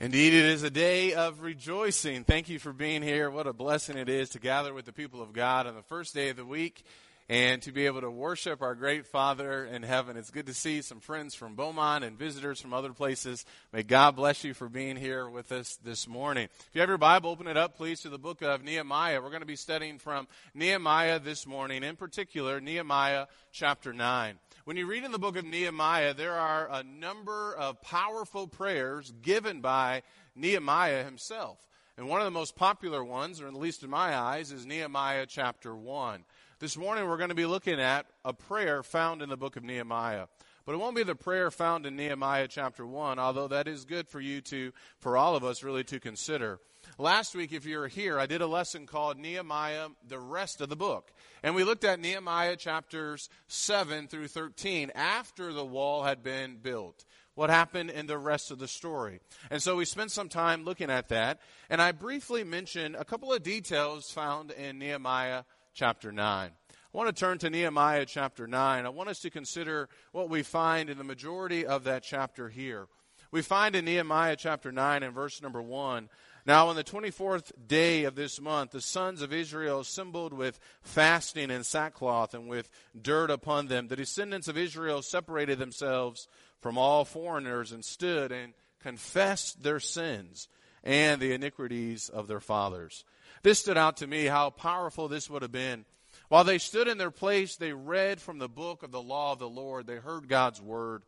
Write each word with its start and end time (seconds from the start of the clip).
Indeed, 0.00 0.34
it 0.34 0.44
is 0.46 0.64
a 0.64 0.70
day 0.70 1.14
of 1.14 1.40
rejoicing. 1.40 2.24
Thank 2.24 2.48
you 2.48 2.58
for 2.58 2.72
being 2.72 3.00
here. 3.00 3.30
What 3.30 3.46
a 3.46 3.52
blessing 3.52 3.96
it 3.96 4.08
is 4.08 4.30
to 4.30 4.40
gather 4.40 4.74
with 4.74 4.86
the 4.86 4.92
people 4.92 5.22
of 5.22 5.32
God 5.32 5.68
on 5.68 5.76
the 5.76 5.82
first 5.82 6.14
day 6.14 6.30
of 6.30 6.36
the 6.36 6.44
week 6.44 6.82
and 7.28 7.62
to 7.62 7.70
be 7.70 7.86
able 7.86 8.00
to 8.00 8.10
worship 8.10 8.60
our 8.60 8.74
great 8.74 9.06
Father 9.06 9.64
in 9.64 9.84
heaven. 9.84 10.16
It's 10.16 10.32
good 10.32 10.46
to 10.46 10.52
see 10.52 10.82
some 10.82 10.98
friends 10.98 11.36
from 11.36 11.54
Beaumont 11.54 12.02
and 12.02 12.18
visitors 12.18 12.60
from 12.60 12.74
other 12.74 12.92
places. 12.92 13.46
May 13.72 13.84
God 13.84 14.16
bless 14.16 14.42
you 14.42 14.52
for 14.52 14.68
being 14.68 14.96
here 14.96 15.28
with 15.28 15.52
us 15.52 15.78
this 15.84 16.08
morning. 16.08 16.48
If 16.58 16.70
you 16.72 16.80
have 16.80 16.90
your 16.90 16.98
Bible, 16.98 17.30
open 17.30 17.46
it 17.46 17.56
up, 17.56 17.76
please, 17.76 18.00
to 18.00 18.08
the 18.08 18.18
book 18.18 18.42
of 18.42 18.64
Nehemiah. 18.64 19.22
We're 19.22 19.30
going 19.30 19.42
to 19.42 19.46
be 19.46 19.54
studying 19.54 20.00
from 20.00 20.26
Nehemiah 20.54 21.20
this 21.20 21.46
morning, 21.46 21.84
in 21.84 21.94
particular, 21.94 22.60
Nehemiah 22.60 23.26
chapter 23.52 23.92
9. 23.92 24.40
When 24.64 24.78
you 24.78 24.86
read 24.86 25.04
in 25.04 25.12
the 25.12 25.18
book 25.18 25.36
of 25.36 25.44
Nehemiah, 25.44 26.14
there 26.14 26.32
are 26.32 26.70
a 26.72 26.82
number 26.82 27.54
of 27.54 27.82
powerful 27.82 28.48
prayers 28.48 29.12
given 29.20 29.60
by 29.60 30.02
Nehemiah 30.34 31.04
himself. 31.04 31.58
And 31.98 32.08
one 32.08 32.22
of 32.22 32.24
the 32.24 32.30
most 32.30 32.56
popular 32.56 33.04
ones, 33.04 33.42
or 33.42 33.46
at 33.46 33.52
least 33.52 33.82
in 33.82 33.90
my 33.90 34.16
eyes, 34.16 34.52
is 34.52 34.64
Nehemiah 34.64 35.26
chapter 35.28 35.76
1. 35.76 36.24
This 36.60 36.78
morning 36.78 37.06
we're 37.06 37.18
going 37.18 37.28
to 37.28 37.34
be 37.34 37.44
looking 37.44 37.78
at 37.78 38.06
a 38.24 38.32
prayer 38.32 38.82
found 38.82 39.20
in 39.20 39.28
the 39.28 39.36
book 39.36 39.56
of 39.56 39.64
Nehemiah. 39.64 40.28
But 40.66 40.74
it 40.74 40.78
won't 40.78 40.96
be 40.96 41.02
the 41.02 41.14
prayer 41.14 41.50
found 41.50 41.84
in 41.84 41.96
Nehemiah 41.96 42.48
chapter 42.48 42.86
1, 42.86 43.18
although 43.18 43.48
that 43.48 43.68
is 43.68 43.84
good 43.84 44.08
for 44.08 44.20
you 44.20 44.40
to, 44.42 44.72
for 44.98 45.16
all 45.16 45.36
of 45.36 45.44
us 45.44 45.62
really 45.62 45.84
to 45.84 46.00
consider. 46.00 46.58
Last 46.96 47.34
week, 47.34 47.52
if 47.52 47.66
you 47.66 47.78
were 47.78 47.88
here, 47.88 48.18
I 48.18 48.26
did 48.26 48.40
a 48.40 48.46
lesson 48.46 48.86
called 48.86 49.18
Nehemiah, 49.18 49.88
the 50.06 50.18
rest 50.18 50.62
of 50.62 50.70
the 50.70 50.76
book. 50.76 51.12
And 51.42 51.54
we 51.54 51.64
looked 51.64 51.84
at 51.84 52.00
Nehemiah 52.00 52.56
chapters 52.56 53.28
7 53.48 54.08
through 54.08 54.28
13 54.28 54.92
after 54.94 55.52
the 55.52 55.64
wall 55.64 56.04
had 56.04 56.22
been 56.22 56.56
built. 56.56 57.04
What 57.34 57.50
happened 57.50 57.90
in 57.90 58.06
the 58.06 58.16
rest 58.16 58.50
of 58.50 58.58
the 58.58 58.68
story. 58.68 59.20
And 59.50 59.60
so 59.60 59.76
we 59.76 59.84
spent 59.84 60.12
some 60.12 60.28
time 60.28 60.64
looking 60.64 60.88
at 60.88 61.08
that. 61.08 61.40
And 61.68 61.82
I 61.82 61.92
briefly 61.92 62.44
mentioned 62.44 62.94
a 62.94 63.04
couple 63.04 63.32
of 63.32 63.42
details 63.42 64.10
found 64.10 64.52
in 64.52 64.78
Nehemiah 64.78 65.42
chapter 65.74 66.12
9. 66.12 66.52
I 66.94 66.96
want 66.96 67.14
to 67.14 67.20
turn 67.20 67.38
to 67.38 67.50
Nehemiah 67.50 68.06
chapter 68.06 68.46
9. 68.46 68.86
I 68.86 68.88
want 68.88 69.08
us 69.08 69.18
to 69.20 69.30
consider 69.30 69.88
what 70.12 70.30
we 70.30 70.44
find 70.44 70.88
in 70.88 70.96
the 70.96 71.02
majority 71.02 71.66
of 71.66 71.84
that 71.84 72.04
chapter 72.04 72.48
here. 72.48 72.86
We 73.32 73.42
find 73.42 73.74
in 73.74 73.84
Nehemiah 73.84 74.36
chapter 74.36 74.70
9 74.70 75.02
and 75.02 75.12
verse 75.12 75.42
number 75.42 75.60
1 75.60 76.08
now, 76.46 76.68
on 76.68 76.76
the 76.76 76.84
24th 76.84 77.52
day 77.66 78.04
of 78.04 78.16
this 78.16 78.38
month, 78.38 78.72
the 78.72 78.82
sons 78.82 79.22
of 79.22 79.32
Israel 79.32 79.80
assembled 79.80 80.34
with 80.34 80.60
fasting 80.82 81.50
and 81.50 81.64
sackcloth 81.64 82.34
and 82.34 82.48
with 82.48 82.68
dirt 83.00 83.30
upon 83.30 83.68
them. 83.68 83.88
The 83.88 83.96
descendants 83.96 84.46
of 84.46 84.58
Israel 84.58 85.00
separated 85.00 85.58
themselves 85.58 86.28
from 86.60 86.76
all 86.76 87.06
foreigners 87.06 87.72
and 87.72 87.82
stood 87.82 88.30
and 88.30 88.52
confessed 88.80 89.62
their 89.62 89.80
sins 89.80 90.48
and 90.82 91.18
the 91.18 91.32
iniquities 91.32 92.10
of 92.10 92.28
their 92.28 92.40
fathers. 92.40 93.06
This 93.42 93.58
stood 93.58 93.78
out 93.78 93.96
to 93.98 94.06
me 94.06 94.26
how 94.26 94.50
powerful 94.50 95.08
this 95.08 95.30
would 95.30 95.40
have 95.40 95.52
been. 95.52 95.86
While 96.28 96.44
they 96.44 96.58
stood 96.58 96.88
in 96.88 96.98
their 96.98 97.10
place, 97.10 97.56
they 97.56 97.72
read 97.72 98.20
from 98.20 98.38
the 98.38 98.48
book 98.48 98.82
of 98.82 98.90
the 98.90 99.02
law 99.02 99.32
of 99.32 99.38
the 99.38 99.48
Lord. 99.48 99.86
They 99.86 99.96
heard 99.96 100.28
God's 100.28 100.60
word 100.60 101.02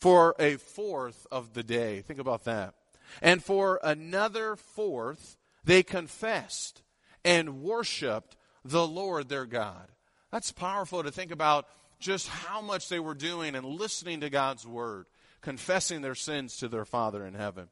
for 0.00 0.34
a 0.38 0.56
fourth 0.56 1.26
of 1.30 1.54
the 1.54 1.62
day. 1.62 2.00
Think 2.00 2.18
about 2.18 2.44
that. 2.44 2.74
And 3.20 3.42
for 3.42 3.78
another 3.82 4.56
fourth, 4.56 5.36
they 5.64 5.82
confessed 5.82 6.82
and 7.24 7.62
worshiped 7.62 8.36
the 8.64 8.86
Lord 8.86 9.28
their 9.28 9.46
God. 9.46 9.88
That's 10.30 10.52
powerful 10.52 11.02
to 11.02 11.10
think 11.10 11.30
about 11.30 11.66
just 11.98 12.28
how 12.28 12.60
much 12.60 12.88
they 12.88 13.00
were 13.00 13.14
doing 13.14 13.54
and 13.54 13.64
listening 13.64 14.20
to 14.20 14.30
God's 14.30 14.66
word, 14.66 15.06
confessing 15.40 16.02
their 16.02 16.14
sins 16.14 16.56
to 16.58 16.68
their 16.68 16.84
Father 16.84 17.24
in 17.26 17.34
heaven. 17.34 17.68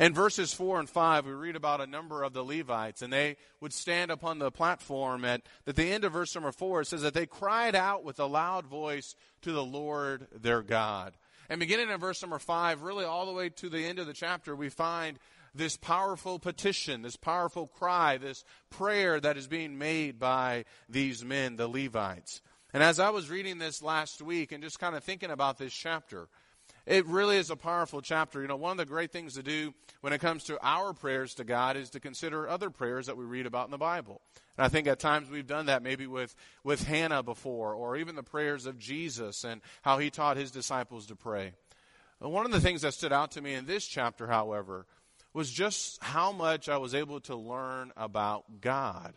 In 0.00 0.14
verses 0.14 0.52
4 0.52 0.80
and 0.80 0.88
5, 0.88 1.26
we 1.26 1.32
read 1.32 1.56
about 1.56 1.80
a 1.80 1.86
number 1.86 2.22
of 2.22 2.32
the 2.32 2.44
Levites, 2.44 3.02
and 3.02 3.12
they 3.12 3.36
would 3.60 3.72
stand 3.72 4.10
upon 4.10 4.38
the 4.38 4.50
platform. 4.50 5.24
At, 5.24 5.42
at 5.66 5.76
the 5.76 5.92
end 5.92 6.04
of 6.04 6.12
verse 6.12 6.34
number 6.34 6.52
4, 6.52 6.82
it 6.82 6.86
says 6.86 7.02
that 7.02 7.14
they 7.14 7.26
cried 7.26 7.74
out 7.74 8.04
with 8.04 8.18
a 8.20 8.26
loud 8.26 8.66
voice 8.66 9.14
to 9.42 9.52
the 9.52 9.64
Lord 9.64 10.26
their 10.32 10.62
God. 10.62 11.14
And 11.48 11.60
beginning 11.60 11.90
in 11.90 12.00
verse 12.00 12.22
number 12.22 12.38
five, 12.38 12.82
really 12.82 13.04
all 13.04 13.26
the 13.26 13.32
way 13.32 13.50
to 13.50 13.68
the 13.68 13.84
end 13.84 13.98
of 13.98 14.06
the 14.06 14.14
chapter, 14.14 14.56
we 14.56 14.70
find 14.70 15.18
this 15.54 15.76
powerful 15.76 16.38
petition, 16.38 17.02
this 17.02 17.16
powerful 17.16 17.66
cry, 17.66 18.16
this 18.16 18.44
prayer 18.70 19.20
that 19.20 19.36
is 19.36 19.48
being 19.48 19.76
made 19.76 20.18
by 20.18 20.64
these 20.88 21.24
men, 21.24 21.56
the 21.56 21.68
Levites. 21.68 22.40
And 22.72 22.82
as 22.82 22.98
I 22.98 23.10
was 23.10 23.28
reading 23.28 23.58
this 23.58 23.82
last 23.82 24.22
week 24.22 24.50
and 24.50 24.62
just 24.62 24.78
kind 24.78 24.96
of 24.96 25.04
thinking 25.04 25.30
about 25.30 25.58
this 25.58 25.74
chapter, 25.74 26.28
it 26.86 27.06
really 27.06 27.36
is 27.36 27.50
a 27.50 27.56
powerful 27.56 28.00
chapter. 28.00 28.40
You 28.40 28.48
know, 28.48 28.56
one 28.56 28.72
of 28.72 28.76
the 28.76 28.84
great 28.84 29.12
things 29.12 29.34
to 29.34 29.42
do 29.42 29.72
when 30.00 30.12
it 30.12 30.20
comes 30.20 30.44
to 30.44 30.58
our 30.62 30.92
prayers 30.92 31.34
to 31.34 31.44
God 31.44 31.76
is 31.76 31.90
to 31.90 32.00
consider 32.00 32.48
other 32.48 32.70
prayers 32.70 33.06
that 33.06 33.16
we 33.16 33.24
read 33.24 33.46
about 33.46 33.66
in 33.66 33.70
the 33.70 33.78
Bible. 33.78 34.20
And 34.56 34.64
I 34.64 34.68
think 34.68 34.86
at 34.86 34.98
times 34.98 35.30
we've 35.30 35.46
done 35.46 35.66
that 35.66 35.82
maybe 35.82 36.06
with, 36.06 36.34
with 36.64 36.84
Hannah 36.84 37.22
before, 37.22 37.74
or 37.74 37.96
even 37.96 38.16
the 38.16 38.22
prayers 38.22 38.66
of 38.66 38.78
Jesus 38.78 39.44
and 39.44 39.60
how 39.82 39.98
he 39.98 40.10
taught 40.10 40.36
his 40.36 40.50
disciples 40.50 41.06
to 41.06 41.16
pray. 41.16 41.52
One 42.18 42.46
of 42.46 42.52
the 42.52 42.60
things 42.60 42.82
that 42.82 42.94
stood 42.94 43.12
out 43.12 43.32
to 43.32 43.40
me 43.40 43.54
in 43.54 43.66
this 43.66 43.86
chapter, 43.86 44.26
however, 44.26 44.86
was 45.32 45.50
just 45.50 46.02
how 46.02 46.30
much 46.30 46.68
I 46.68 46.76
was 46.76 46.94
able 46.94 47.20
to 47.20 47.34
learn 47.34 47.92
about 47.96 48.60
God 48.60 49.14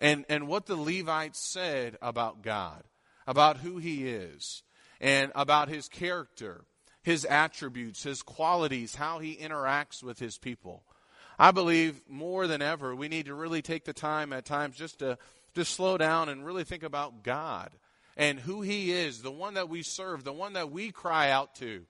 and, 0.00 0.24
and 0.28 0.48
what 0.48 0.66
the 0.66 0.76
Levites 0.76 1.38
said 1.38 1.96
about 2.02 2.42
God, 2.42 2.82
about 3.26 3.58
who 3.58 3.78
he 3.78 4.08
is, 4.08 4.62
and 5.00 5.30
about 5.34 5.68
his 5.68 5.88
character, 5.88 6.64
his 7.04 7.24
attributes, 7.24 8.02
his 8.02 8.22
qualities, 8.22 8.96
how 8.96 9.20
he 9.20 9.36
interacts 9.36 10.02
with 10.02 10.18
his 10.18 10.38
people. 10.38 10.82
I 11.38 11.52
believe 11.52 12.00
more 12.08 12.48
than 12.48 12.62
ever, 12.62 12.96
we 12.96 13.08
need 13.08 13.26
to 13.26 13.34
really 13.34 13.62
take 13.62 13.84
the 13.84 13.92
time 13.92 14.32
at 14.32 14.44
times 14.44 14.76
just 14.76 14.98
to, 14.98 15.18
to 15.54 15.64
slow 15.64 15.96
down 15.96 16.28
and 16.28 16.44
really 16.44 16.64
think 16.64 16.82
about 16.82 17.22
God 17.22 17.70
and 18.16 18.40
who 18.40 18.62
He 18.62 18.92
is, 18.92 19.22
the 19.22 19.30
one 19.30 19.54
that 19.54 19.68
we 19.68 19.82
serve, 19.82 20.24
the 20.24 20.32
one 20.32 20.54
that 20.54 20.70
we 20.70 20.90
cry 20.90 21.30
out 21.30 21.54
to, 21.56 21.84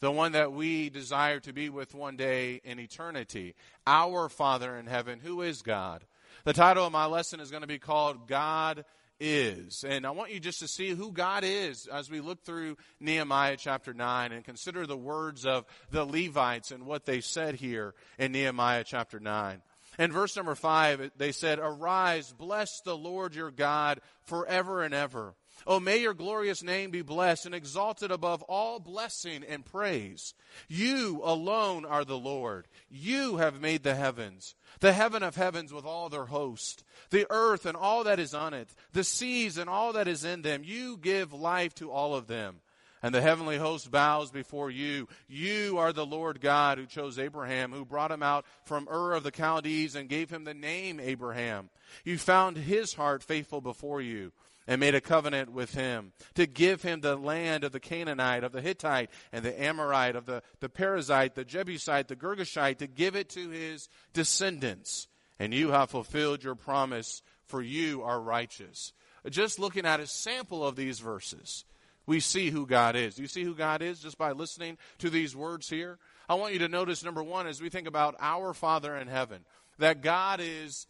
the 0.00 0.10
one 0.10 0.32
that 0.32 0.52
we 0.52 0.90
desire 0.90 1.40
to 1.40 1.52
be 1.52 1.68
with 1.68 1.94
one 1.94 2.16
day 2.16 2.60
in 2.64 2.78
eternity. 2.78 3.54
Our 3.86 4.28
Father 4.28 4.76
in 4.76 4.86
heaven, 4.86 5.20
who 5.20 5.42
is 5.42 5.62
God. 5.62 6.04
The 6.44 6.52
title 6.52 6.86
of 6.86 6.92
my 6.92 7.06
lesson 7.06 7.40
is 7.40 7.50
going 7.50 7.62
to 7.62 7.66
be 7.66 7.78
called 7.78 8.28
God 8.28 8.84
is. 9.20 9.84
And 9.86 10.06
I 10.06 10.10
want 10.10 10.32
you 10.32 10.40
just 10.40 10.60
to 10.60 10.68
see 10.68 10.90
who 10.90 11.12
God 11.12 11.44
is 11.44 11.86
as 11.86 12.10
we 12.10 12.20
look 12.20 12.44
through 12.44 12.76
Nehemiah 13.00 13.56
chapter 13.56 13.94
9 13.94 14.32
and 14.32 14.44
consider 14.44 14.86
the 14.86 14.96
words 14.96 15.46
of 15.46 15.64
the 15.90 16.04
Levites 16.04 16.70
and 16.70 16.86
what 16.86 17.04
they 17.04 17.20
said 17.20 17.54
here 17.54 17.94
in 18.18 18.32
Nehemiah 18.32 18.84
chapter 18.84 19.20
9. 19.20 19.62
In 19.98 20.12
verse 20.12 20.36
number 20.36 20.54
5, 20.54 21.12
they 21.16 21.32
said, 21.32 21.58
Arise, 21.60 22.32
bless 22.36 22.80
the 22.80 22.96
Lord 22.96 23.34
your 23.34 23.50
God 23.50 24.00
forever 24.24 24.82
and 24.82 24.92
ever. 24.92 25.34
Oh, 25.66 25.80
may 25.80 25.98
your 25.98 26.14
glorious 26.14 26.62
name 26.62 26.90
be 26.90 27.02
blessed 27.02 27.46
and 27.46 27.54
exalted 27.54 28.10
above 28.10 28.42
all 28.42 28.78
blessing 28.78 29.42
and 29.48 29.64
praise. 29.64 30.34
You 30.68 31.20
alone 31.24 31.84
are 31.84 32.04
the 32.04 32.18
Lord. 32.18 32.66
You 32.90 33.36
have 33.36 33.60
made 33.60 33.82
the 33.82 33.94
heavens, 33.94 34.54
the 34.80 34.92
heaven 34.92 35.22
of 35.22 35.36
heavens 35.36 35.72
with 35.72 35.84
all 35.84 36.08
their 36.08 36.26
host, 36.26 36.84
the 37.10 37.26
earth 37.30 37.66
and 37.66 37.76
all 37.76 38.04
that 38.04 38.18
is 38.18 38.34
on 38.34 38.52
it, 38.52 38.74
the 38.92 39.04
seas 39.04 39.56
and 39.56 39.70
all 39.70 39.92
that 39.94 40.08
is 40.08 40.24
in 40.24 40.42
them. 40.42 40.62
You 40.64 40.98
give 40.98 41.32
life 41.32 41.74
to 41.76 41.90
all 41.90 42.14
of 42.14 42.26
them. 42.26 42.60
And 43.02 43.14
the 43.14 43.20
heavenly 43.20 43.58
host 43.58 43.90
bows 43.90 44.30
before 44.30 44.70
you. 44.70 45.08
You 45.28 45.76
are 45.76 45.92
the 45.92 46.06
Lord 46.06 46.40
God 46.40 46.78
who 46.78 46.86
chose 46.86 47.18
Abraham, 47.18 47.70
who 47.70 47.84
brought 47.84 48.10
him 48.10 48.22
out 48.22 48.46
from 48.64 48.88
Ur 48.90 49.12
of 49.12 49.24
the 49.24 49.30
Chaldees 49.30 49.94
and 49.94 50.08
gave 50.08 50.30
him 50.30 50.44
the 50.44 50.54
name 50.54 50.98
Abraham. 50.98 51.68
You 52.02 52.16
found 52.16 52.56
his 52.56 52.94
heart 52.94 53.22
faithful 53.22 53.60
before 53.60 54.00
you 54.00 54.32
and 54.66 54.80
made 54.80 54.94
a 54.94 55.00
covenant 55.00 55.52
with 55.52 55.74
him 55.74 56.12
to 56.34 56.46
give 56.46 56.82
him 56.82 57.00
the 57.00 57.16
land 57.16 57.64
of 57.64 57.72
the 57.72 57.80
Canaanite, 57.80 58.44
of 58.44 58.52
the 58.52 58.60
Hittite, 58.60 59.10
and 59.32 59.44
the 59.44 59.62
Amorite, 59.62 60.16
of 60.16 60.26
the, 60.26 60.42
the 60.60 60.68
Perizzite, 60.68 61.34
the 61.34 61.44
Jebusite, 61.44 62.08
the 62.08 62.16
Girgashite, 62.16 62.78
to 62.78 62.86
give 62.86 63.14
it 63.16 63.28
to 63.30 63.50
his 63.50 63.88
descendants. 64.12 65.08
And 65.38 65.52
you 65.52 65.70
have 65.70 65.90
fulfilled 65.90 66.44
your 66.44 66.54
promise, 66.54 67.22
for 67.46 67.60
you 67.60 68.02
are 68.02 68.20
righteous. 68.20 68.92
Just 69.28 69.58
looking 69.58 69.86
at 69.86 70.00
a 70.00 70.06
sample 70.06 70.66
of 70.66 70.76
these 70.76 71.00
verses, 71.00 71.64
we 72.06 72.20
see 72.20 72.50
who 72.50 72.66
God 72.66 72.96
is. 72.96 73.16
Do 73.16 73.22
you 73.22 73.28
see 73.28 73.44
who 73.44 73.54
God 73.54 73.82
is 73.82 74.00
just 74.00 74.18
by 74.18 74.32
listening 74.32 74.78
to 74.98 75.10
these 75.10 75.34
words 75.34 75.68
here? 75.68 75.98
I 76.28 76.34
want 76.34 76.52
you 76.52 76.58
to 76.60 76.68
notice, 76.68 77.04
number 77.04 77.22
one, 77.22 77.46
as 77.46 77.60
we 77.60 77.70
think 77.70 77.88
about 77.88 78.16
our 78.20 78.54
Father 78.54 78.96
in 78.96 79.08
heaven, 79.08 79.44
that 79.78 80.02
God 80.02 80.40
is 80.42 80.86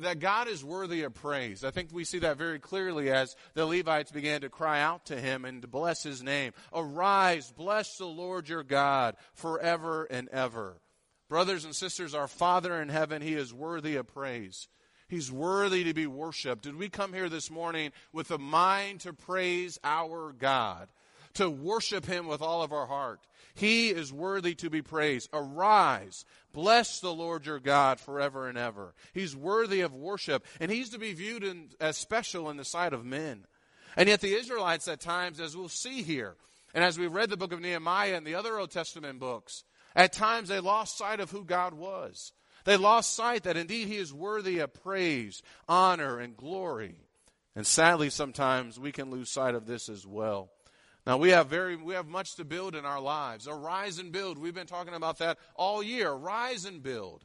that 0.00 0.18
God 0.18 0.48
is 0.48 0.64
worthy 0.64 1.02
of 1.02 1.14
praise. 1.14 1.64
I 1.64 1.70
think 1.70 1.90
we 1.92 2.04
see 2.04 2.18
that 2.20 2.36
very 2.36 2.58
clearly 2.58 3.10
as 3.10 3.36
the 3.54 3.66
Levites 3.66 4.10
began 4.10 4.40
to 4.42 4.48
cry 4.48 4.80
out 4.80 5.06
to 5.06 5.20
him 5.20 5.44
and 5.44 5.62
to 5.62 5.68
bless 5.68 6.02
his 6.02 6.22
name. 6.22 6.52
Arise, 6.72 7.52
bless 7.56 7.96
the 7.96 8.06
Lord 8.06 8.48
your 8.48 8.62
God 8.62 9.16
forever 9.34 10.04
and 10.04 10.28
ever. 10.30 10.76
Brothers 11.28 11.64
and 11.64 11.74
sisters, 11.74 12.14
our 12.14 12.28
Father 12.28 12.80
in 12.80 12.88
heaven, 12.88 13.22
he 13.22 13.34
is 13.34 13.52
worthy 13.52 13.96
of 13.96 14.06
praise. 14.06 14.68
He's 15.08 15.30
worthy 15.30 15.84
to 15.84 15.94
be 15.94 16.06
worshiped. 16.06 16.62
Did 16.62 16.76
we 16.76 16.88
come 16.88 17.12
here 17.12 17.28
this 17.28 17.50
morning 17.50 17.92
with 18.12 18.30
a 18.30 18.38
mind 18.38 19.00
to 19.00 19.12
praise 19.12 19.78
our 19.84 20.32
God? 20.32 20.88
To 21.34 21.50
worship 21.50 22.06
him 22.06 22.26
with 22.26 22.42
all 22.42 22.62
of 22.62 22.72
our 22.72 22.86
heart. 22.86 23.20
He 23.54 23.90
is 23.90 24.12
worthy 24.12 24.54
to 24.56 24.70
be 24.70 24.82
praised. 24.82 25.28
Arise, 25.32 26.24
bless 26.52 27.00
the 27.00 27.14
Lord 27.14 27.46
your 27.46 27.60
God 27.60 28.00
forever 28.00 28.48
and 28.48 28.58
ever. 28.58 28.94
He's 29.12 29.36
worthy 29.36 29.80
of 29.80 29.94
worship, 29.94 30.44
and 30.58 30.70
he's 30.70 30.90
to 30.90 30.98
be 30.98 31.12
viewed 31.12 31.44
in, 31.44 31.68
as 31.80 31.96
special 31.96 32.50
in 32.50 32.56
the 32.56 32.64
sight 32.64 32.92
of 32.92 33.04
men. 33.04 33.46
And 33.96 34.08
yet 34.08 34.20
the 34.20 34.34
Israelites 34.34 34.88
at 34.88 35.00
times, 35.00 35.38
as 35.38 35.56
we'll 35.56 35.68
see 35.68 36.02
here, 36.02 36.34
and 36.74 36.82
as 36.82 36.98
we 36.98 37.06
read 37.06 37.30
the 37.30 37.36
book 37.36 37.52
of 37.52 37.60
Nehemiah 37.60 38.16
and 38.16 38.26
the 38.26 38.34
other 38.34 38.58
Old 38.58 38.72
Testament 38.72 39.20
books, 39.20 39.62
at 39.94 40.12
times 40.12 40.48
they 40.48 40.58
lost 40.58 40.98
sight 40.98 41.20
of 41.20 41.30
who 41.30 41.44
God 41.44 41.74
was. 41.74 42.32
They 42.64 42.76
lost 42.76 43.14
sight 43.14 43.44
that 43.44 43.56
indeed 43.56 43.86
he 43.86 43.98
is 43.98 44.12
worthy 44.12 44.58
of 44.58 44.74
praise, 44.74 45.42
honor, 45.68 46.18
and 46.18 46.36
glory. 46.36 46.96
And 47.54 47.64
sadly, 47.66 48.10
sometimes 48.10 48.80
we 48.80 48.90
can 48.90 49.10
lose 49.10 49.30
sight 49.30 49.54
of 49.54 49.66
this 49.66 49.88
as 49.88 50.04
well. 50.04 50.50
Now 51.06 51.18
we 51.18 51.30
have 51.30 51.48
very 51.48 51.76
we 51.76 51.94
have 51.94 52.06
much 52.06 52.36
to 52.36 52.44
build 52.44 52.74
in 52.74 52.84
our 52.84 53.00
lives. 53.00 53.46
Arise 53.46 53.98
and 53.98 54.10
build. 54.10 54.38
We've 54.38 54.54
been 54.54 54.66
talking 54.66 54.94
about 54.94 55.18
that 55.18 55.38
all 55.54 55.82
year. 55.82 56.12
Rise 56.12 56.64
and 56.64 56.82
build. 56.82 57.24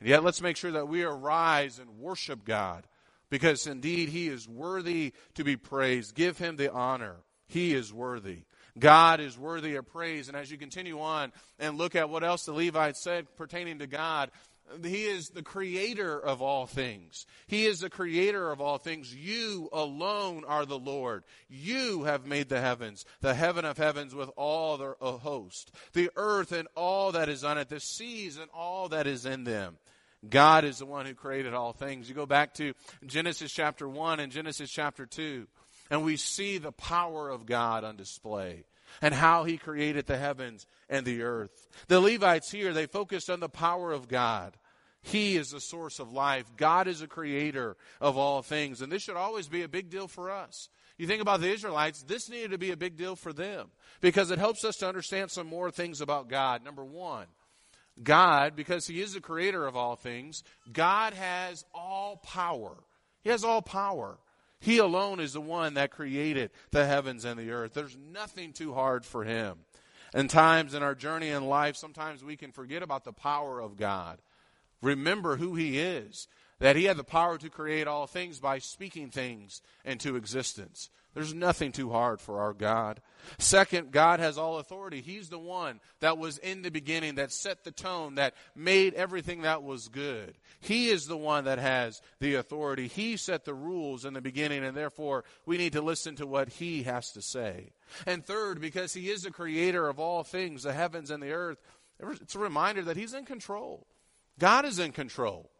And 0.00 0.08
yet 0.08 0.22
let's 0.22 0.42
make 0.42 0.56
sure 0.56 0.72
that 0.72 0.88
we 0.88 1.02
arise 1.02 1.78
and 1.78 1.98
worship 1.98 2.44
God 2.44 2.86
because 3.30 3.66
indeed 3.66 4.10
he 4.10 4.28
is 4.28 4.48
worthy 4.48 5.12
to 5.34 5.44
be 5.44 5.56
praised. 5.56 6.14
Give 6.14 6.36
him 6.36 6.56
the 6.56 6.70
honor. 6.70 7.16
He 7.48 7.72
is 7.72 7.92
worthy. 7.92 8.44
God 8.78 9.20
is 9.20 9.38
worthy 9.38 9.76
of 9.76 9.86
praise. 9.86 10.28
And 10.28 10.36
as 10.36 10.50
you 10.50 10.58
continue 10.58 11.00
on 11.00 11.32
and 11.58 11.78
look 11.78 11.96
at 11.96 12.10
what 12.10 12.24
else 12.24 12.44
the 12.44 12.52
Levites 12.52 13.02
said 13.02 13.26
pertaining 13.36 13.78
to 13.78 13.86
God, 13.86 14.30
he 14.82 15.04
is 15.04 15.30
the 15.30 15.42
creator 15.42 16.18
of 16.18 16.42
all 16.42 16.66
things. 16.66 17.26
He 17.46 17.66
is 17.66 17.80
the 17.80 17.90
creator 17.90 18.50
of 18.50 18.60
all 18.60 18.78
things. 18.78 19.14
You 19.14 19.68
alone 19.72 20.44
are 20.46 20.66
the 20.66 20.78
Lord. 20.78 21.24
You 21.48 22.04
have 22.04 22.26
made 22.26 22.48
the 22.48 22.60
heavens, 22.60 23.04
the 23.20 23.34
heaven 23.34 23.64
of 23.64 23.78
heavens 23.78 24.14
with 24.14 24.30
all 24.36 24.76
their 24.76 24.96
host, 25.00 25.70
the 25.92 26.10
earth 26.16 26.52
and 26.52 26.68
all 26.74 27.12
that 27.12 27.28
is 27.28 27.44
on 27.44 27.58
it, 27.58 27.68
the 27.68 27.80
seas 27.80 28.38
and 28.38 28.50
all 28.52 28.88
that 28.88 29.06
is 29.06 29.26
in 29.26 29.44
them. 29.44 29.76
God 30.28 30.64
is 30.64 30.78
the 30.78 30.86
one 30.86 31.06
who 31.06 31.14
created 31.14 31.54
all 31.54 31.72
things. 31.72 32.08
You 32.08 32.14
go 32.14 32.26
back 32.26 32.54
to 32.54 32.72
Genesis 33.04 33.52
chapter 33.52 33.88
1 33.88 34.20
and 34.20 34.32
Genesis 34.32 34.70
chapter 34.70 35.06
2, 35.06 35.46
and 35.90 36.04
we 36.04 36.16
see 36.16 36.58
the 36.58 36.72
power 36.72 37.28
of 37.28 37.46
God 37.46 37.84
on 37.84 37.96
display 37.96 38.64
and 39.00 39.14
how 39.14 39.44
he 39.44 39.56
created 39.56 40.06
the 40.06 40.18
heavens 40.18 40.66
and 40.88 41.04
the 41.04 41.22
earth. 41.22 41.68
The 41.88 42.00
Levites 42.00 42.50
here, 42.50 42.72
they 42.72 42.86
focused 42.86 43.30
on 43.30 43.40
the 43.40 43.48
power 43.48 43.92
of 43.92 44.08
God. 44.08 44.56
He 45.02 45.36
is 45.36 45.50
the 45.50 45.60
source 45.60 46.00
of 46.00 46.12
life. 46.12 46.46
God 46.56 46.88
is 46.88 47.00
a 47.00 47.06
creator 47.06 47.76
of 48.00 48.16
all 48.16 48.42
things. 48.42 48.82
And 48.82 48.90
this 48.90 49.02
should 49.02 49.16
always 49.16 49.46
be 49.46 49.62
a 49.62 49.68
big 49.68 49.88
deal 49.88 50.08
for 50.08 50.30
us. 50.30 50.68
You 50.98 51.06
think 51.06 51.22
about 51.22 51.40
the 51.40 51.52
Israelites, 51.52 52.02
this 52.02 52.28
needed 52.28 52.52
to 52.52 52.58
be 52.58 52.70
a 52.70 52.76
big 52.76 52.96
deal 52.96 53.16
for 53.16 53.32
them 53.32 53.68
because 54.00 54.30
it 54.30 54.38
helps 54.38 54.64
us 54.64 54.76
to 54.76 54.88
understand 54.88 55.30
some 55.30 55.46
more 55.46 55.70
things 55.70 56.00
about 56.00 56.28
God. 56.28 56.64
Number 56.64 56.84
one, 56.84 57.26
God, 58.02 58.56
because 58.56 58.86
He 58.86 59.00
is 59.00 59.14
the 59.14 59.20
creator 59.20 59.66
of 59.66 59.76
all 59.76 59.94
things, 59.94 60.42
God 60.72 61.12
has 61.12 61.64
all 61.74 62.16
power. 62.16 62.76
He 63.22 63.30
has 63.30 63.44
all 63.44 63.62
power. 63.62 64.18
He 64.60 64.78
alone 64.78 65.20
is 65.20 65.34
the 65.34 65.40
one 65.40 65.74
that 65.74 65.90
created 65.90 66.50
the 66.70 66.86
heavens 66.86 67.24
and 67.24 67.38
the 67.38 67.50
earth. 67.50 67.74
There's 67.74 67.96
nothing 68.12 68.52
too 68.52 68.74
hard 68.74 69.04
for 69.04 69.24
him. 69.24 69.58
And 70.14 70.30
times 70.30 70.74
in 70.74 70.82
our 70.82 70.94
journey 70.94 71.28
in 71.28 71.46
life, 71.46 71.76
sometimes 71.76 72.24
we 72.24 72.36
can 72.36 72.52
forget 72.52 72.82
about 72.82 73.04
the 73.04 73.12
power 73.12 73.60
of 73.60 73.76
God. 73.76 74.18
Remember 74.80 75.36
who 75.36 75.54
he 75.54 75.78
is, 75.78 76.28
that 76.58 76.76
he 76.76 76.84
had 76.84 76.96
the 76.96 77.04
power 77.04 77.38
to 77.38 77.50
create 77.50 77.86
all 77.86 78.06
things 78.06 78.38
by 78.38 78.58
speaking 78.58 79.10
things 79.10 79.62
into 79.84 80.16
existence. 80.16 80.90
There's 81.16 81.32
nothing 81.32 81.72
too 81.72 81.88
hard 81.88 82.20
for 82.20 82.40
our 82.40 82.52
God. 82.52 83.00
Second, 83.38 83.90
God 83.90 84.20
has 84.20 84.36
all 84.36 84.58
authority. 84.58 85.00
He's 85.00 85.30
the 85.30 85.38
one 85.38 85.80
that 86.00 86.18
was 86.18 86.36
in 86.36 86.60
the 86.60 86.70
beginning, 86.70 87.14
that 87.14 87.32
set 87.32 87.64
the 87.64 87.70
tone, 87.70 88.16
that 88.16 88.34
made 88.54 88.92
everything 88.92 89.40
that 89.40 89.62
was 89.62 89.88
good. 89.88 90.36
He 90.60 90.90
is 90.90 91.06
the 91.06 91.16
one 91.16 91.44
that 91.44 91.58
has 91.58 92.02
the 92.20 92.34
authority. 92.34 92.86
He 92.86 93.16
set 93.16 93.46
the 93.46 93.54
rules 93.54 94.04
in 94.04 94.12
the 94.12 94.20
beginning, 94.20 94.62
and 94.62 94.76
therefore 94.76 95.24
we 95.46 95.56
need 95.56 95.72
to 95.72 95.80
listen 95.80 96.16
to 96.16 96.26
what 96.26 96.50
He 96.50 96.82
has 96.82 97.10
to 97.12 97.22
say. 97.22 97.70
And 98.04 98.22
third, 98.22 98.60
because 98.60 98.92
He 98.92 99.08
is 99.08 99.22
the 99.22 99.30
creator 99.30 99.88
of 99.88 99.98
all 99.98 100.22
things, 100.22 100.64
the 100.64 100.74
heavens 100.74 101.10
and 101.10 101.22
the 101.22 101.32
earth, 101.32 101.62
it's 101.98 102.34
a 102.34 102.38
reminder 102.38 102.82
that 102.82 102.98
He's 102.98 103.14
in 103.14 103.24
control. 103.24 103.86
God 104.38 104.66
is 104.66 104.78
in 104.78 104.92
control. 104.92 105.50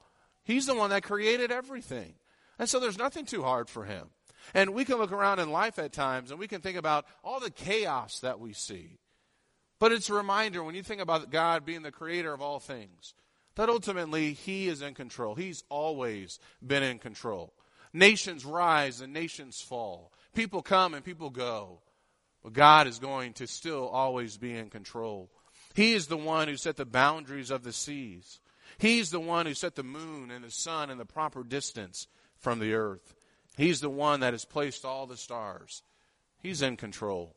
He's 0.44 0.67
the 0.67 0.75
one 0.75 0.91
that 0.91 1.02
created 1.02 1.50
everything. 1.50 2.12
And 2.59 2.69
so 2.69 2.79
there's 2.79 2.99
nothing 2.99 3.25
too 3.25 3.43
hard 3.43 3.70
for 3.70 3.87
Him. 3.87 4.11
And 4.54 4.75
we 4.75 4.84
can 4.84 4.98
look 4.98 5.12
around 5.12 5.38
in 5.38 5.50
life 5.50 5.78
at 5.78 5.93
times 5.93 6.31
and 6.31 6.40
we 6.40 6.48
can 6.48 6.60
think 6.60 6.76
about 6.76 7.06
all 7.25 7.40
the 7.40 7.50
chaos 7.50 8.20
that 8.20 8.40
we 8.40 8.52
see. 8.52 8.98
But 9.78 9.93
it's 9.93 10.08
a 10.08 10.14
reminder 10.14 10.62
when 10.64 10.75
you 10.75 10.82
think 10.82 11.00
about 11.00 11.31
God 11.31 11.64
being 11.64 11.82
the 11.82 11.93
creator 11.93 12.32
of 12.32 12.40
all 12.40 12.60
things, 12.60 13.14
that 13.56 13.69
ultimately 13.69 14.32
He 14.32 14.69
is 14.69 14.82
in 14.82 14.94
control. 14.94 15.34
He's 15.34 15.64
always 15.69 16.38
been 16.64 16.82
in 16.82 16.98
control. 16.98 17.54
Nations 17.93 18.44
rise 18.44 19.00
and 19.00 19.12
nations 19.12 19.60
fall. 19.60 20.12
People 20.34 20.62
come 20.62 20.94
and 20.94 21.04
people 21.04 21.31
go. 21.31 21.81
But 22.42 22.52
God 22.52 22.87
is 22.87 22.99
going 22.99 23.32
to 23.34 23.46
still 23.46 23.88
always 23.88 24.37
be 24.37 24.54
in 24.54 24.70
control. 24.70 25.31
He 25.75 25.94
is 25.94 26.06
the 26.06 26.16
one 26.16 26.46
who 26.46 26.56
set 26.56 26.76
the 26.76 26.84
boundaries 26.84 27.50
of 27.50 27.64
the 27.64 27.72
seas. 27.72 28.38
He's 28.78 29.10
the 29.10 29.20
one 29.20 29.46
who 29.46 29.54
set 29.54 29.75
the 29.75 29.82
moon 29.82 30.31
and 30.31 30.44
the 30.44 30.50
sun 30.50 30.90
in 30.90 30.99
the 30.99 31.04
proper 31.04 31.42
distance 31.42 32.06
from 32.38 32.60
the 32.60 32.75
earth. 32.75 33.15
He's 33.56 33.81
the 33.81 33.91
one 33.91 34.20
that 34.20 34.35
has 34.35 34.44
placed 34.44 34.85
all 34.85 35.06
the 35.06 35.17
stars. 35.17 35.82
He's 36.43 36.62
in 36.62 36.76
control. 36.76 37.35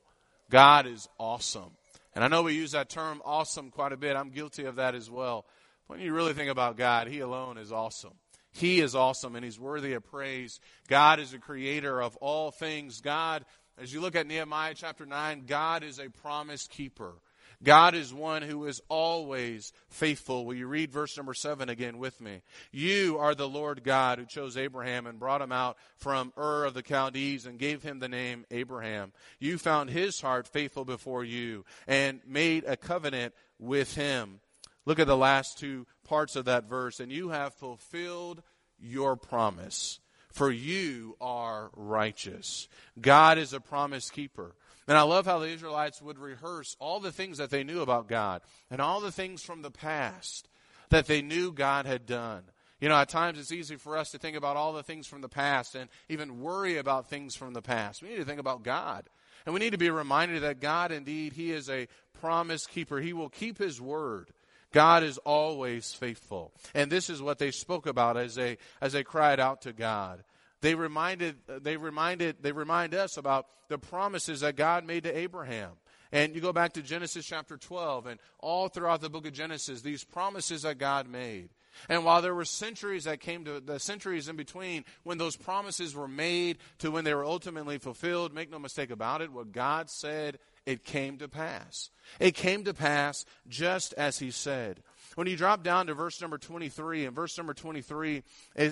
God 0.49 0.85
is 0.85 1.07
awesome. 1.17 1.71
And 2.13 2.23
I 2.23 2.27
know 2.27 2.43
we 2.43 2.53
use 2.53 2.71
that 2.71 2.89
term 2.89 3.21
awesome 3.23 3.71
quite 3.71 3.93
a 3.93 3.97
bit. 3.97 4.15
I'm 4.15 4.31
guilty 4.31 4.65
of 4.65 4.75
that 4.75 4.95
as 4.95 5.09
well. 5.09 5.45
When 5.87 5.99
you 5.99 6.13
really 6.13 6.33
think 6.33 6.49
about 6.49 6.77
God, 6.77 7.07
He 7.07 7.19
alone 7.19 7.57
is 7.57 7.71
awesome. 7.71 8.13
He 8.51 8.81
is 8.81 8.95
awesome 8.95 9.35
and 9.35 9.45
He's 9.45 9.59
worthy 9.59 9.93
of 9.93 10.03
praise. 10.03 10.59
God 10.87 11.19
is 11.19 11.31
the 11.31 11.39
creator 11.39 12.01
of 12.01 12.15
all 12.17 12.51
things. 12.51 12.99
God, 12.99 13.45
as 13.77 13.93
you 13.93 14.01
look 14.01 14.15
at 14.15 14.27
Nehemiah 14.27 14.73
chapter 14.75 15.05
9, 15.05 15.43
God 15.45 15.83
is 15.83 15.99
a 15.99 16.09
promise 16.09 16.67
keeper. 16.67 17.13
God 17.61 17.95
is 17.95 18.13
one 18.13 18.41
who 18.41 18.65
is 18.65 18.81
always 18.87 19.73
faithful. 19.89 20.45
Will 20.45 20.55
you 20.55 20.67
read 20.67 20.91
verse 20.91 21.17
number 21.17 21.33
seven 21.33 21.69
again 21.69 21.97
with 21.97 22.21
me? 22.21 22.41
You 22.71 23.17
are 23.19 23.35
the 23.35 23.49
Lord 23.49 23.83
God 23.83 24.19
who 24.19 24.25
chose 24.25 24.55
Abraham 24.55 25.07
and 25.07 25.19
brought 25.19 25.41
him 25.41 25.51
out 25.51 25.77
from 25.97 26.31
Ur 26.37 26.65
of 26.65 26.73
the 26.73 26.83
Chaldees 26.87 27.45
and 27.45 27.59
gave 27.59 27.83
him 27.83 27.99
the 27.99 28.07
name 28.07 28.45
Abraham. 28.49 29.11
You 29.39 29.57
found 29.57 29.89
his 29.89 30.21
heart 30.21 30.47
faithful 30.47 30.85
before 30.85 31.23
you 31.23 31.65
and 31.87 32.21
made 32.25 32.63
a 32.65 32.77
covenant 32.77 33.33
with 33.59 33.95
him. 33.95 34.39
Look 34.85 34.99
at 34.99 35.07
the 35.07 35.17
last 35.17 35.59
two 35.59 35.85
parts 36.03 36.35
of 36.35 36.45
that 36.45 36.69
verse. 36.69 36.99
And 36.99 37.11
you 37.11 37.29
have 37.29 37.53
fulfilled 37.53 38.41
your 38.79 39.17
promise, 39.17 39.99
for 40.31 40.49
you 40.49 41.17
are 41.19 41.69
righteous. 41.75 42.67
God 42.99 43.37
is 43.37 43.53
a 43.53 43.59
promise 43.59 44.09
keeper. 44.09 44.55
And 44.89 44.97
I 44.97 45.03
love 45.03 45.27
how 45.27 45.37
the 45.37 45.47
Israelites 45.47 46.01
would 46.01 46.17
rehearse 46.17 46.75
all 46.79 46.99
the 46.99 47.11
things 47.11 47.37
that 47.37 47.51
they 47.51 47.63
knew 47.63 47.81
about 47.81 48.07
God 48.07 48.41
and 48.71 48.81
all 48.81 48.99
the 48.99 49.11
things 49.11 49.43
from 49.43 49.61
the 49.61 49.69
past 49.69 50.47
that 50.89 51.05
they 51.05 51.21
knew 51.21 51.53
God 51.53 51.85
had 51.85 52.07
done. 52.07 52.41
You 52.81 52.89
know, 52.89 52.95
at 52.95 53.07
times 53.07 53.37
it's 53.37 53.51
easy 53.51 53.75
for 53.75 53.95
us 53.95 54.09
to 54.11 54.17
think 54.17 54.35
about 54.35 54.57
all 54.57 54.73
the 54.73 54.81
things 54.81 55.05
from 55.05 55.21
the 55.21 55.29
past 55.29 55.75
and 55.75 55.91
even 56.09 56.41
worry 56.41 56.77
about 56.77 57.07
things 57.07 57.35
from 57.35 57.53
the 57.53 57.61
past. 57.61 58.01
We 58.01 58.09
need 58.09 58.15
to 58.15 58.25
think 58.25 58.39
about 58.39 58.63
God. 58.63 59.07
And 59.45 59.53
we 59.53 59.59
need 59.59 59.73
to 59.73 59.77
be 59.77 59.91
reminded 59.91 60.41
that 60.41 60.59
God, 60.59 60.91
indeed, 60.91 61.33
He 61.33 61.51
is 61.51 61.69
a 61.69 61.87
promise 62.19 62.65
keeper. 62.65 62.99
He 62.99 63.13
will 63.13 63.29
keep 63.29 63.59
His 63.59 63.79
word. 63.79 64.31
God 64.71 65.03
is 65.03 65.19
always 65.19 65.93
faithful. 65.93 66.51
And 66.73 66.91
this 66.91 67.11
is 67.11 67.21
what 67.21 67.37
they 67.37 67.51
spoke 67.51 67.85
about 67.85 68.17
as 68.17 68.33
they, 68.33 68.57
as 68.81 68.93
they 68.93 69.03
cried 69.03 69.39
out 69.39 69.61
to 69.63 69.73
God. 69.73 70.23
They 70.61 70.75
reminded, 70.75 71.37
they 71.61 71.77
reminded, 71.77 72.37
they 72.41 72.51
remind 72.51 72.93
us 72.93 73.17
about 73.17 73.47
the 73.69 73.77
promises 73.77 74.41
that 74.41 74.55
God 74.55 74.85
made 74.85 75.03
to 75.03 75.17
Abraham. 75.17 75.71
And 76.11 76.33
you 76.33 76.41
go 76.41 76.51
back 76.51 76.73
to 76.73 76.81
Genesis 76.81 77.25
chapter 77.25 77.55
12, 77.55 78.07
and 78.07 78.19
all 78.39 78.67
throughout 78.67 79.01
the 79.01 79.09
book 79.09 79.27
of 79.27 79.33
Genesis, 79.33 79.81
these 79.81 80.03
promises 80.03 80.63
that 80.63 80.79
God 80.79 81.07
made. 81.07 81.49
And 81.87 82.03
while 82.03 82.21
there 82.21 82.33
were 82.33 82.45
centuries 82.45 83.03
that 83.03 83.19
came 83.19 83.45
to 83.45 83.59
the 83.59 83.79
centuries 83.79 84.27
in 84.27 84.35
between 84.35 84.85
when 85.03 85.19
those 85.19 85.37
promises 85.37 85.95
were 85.95 86.07
made 86.07 86.57
to 86.79 86.89
when 86.89 87.03
they 87.03 87.13
were 87.13 87.23
ultimately 87.23 87.77
fulfilled, 87.77 88.33
make 88.33 88.49
no 88.49 88.59
mistake 88.59 88.89
about 88.89 89.21
it, 89.21 89.31
what 89.31 89.51
God 89.51 89.89
said, 89.89 90.39
it 90.69 90.83
came 90.85 91.17
to 91.17 91.27
pass. 91.27 91.89
It 92.19 92.35
came 92.35 92.63
to 92.65 92.73
pass 92.73 93.25
just 93.47 93.93
as 93.93 94.19
He 94.19 94.31
said. 94.31 94.83
When 95.15 95.27
you 95.27 95.35
drop 95.35 95.63
down 95.63 95.87
to 95.87 95.93
verse 95.93 96.21
number 96.21 96.37
23, 96.37 97.05
in 97.05 97.13
verse 97.13 97.37
number 97.37 97.53
23, 97.53 98.23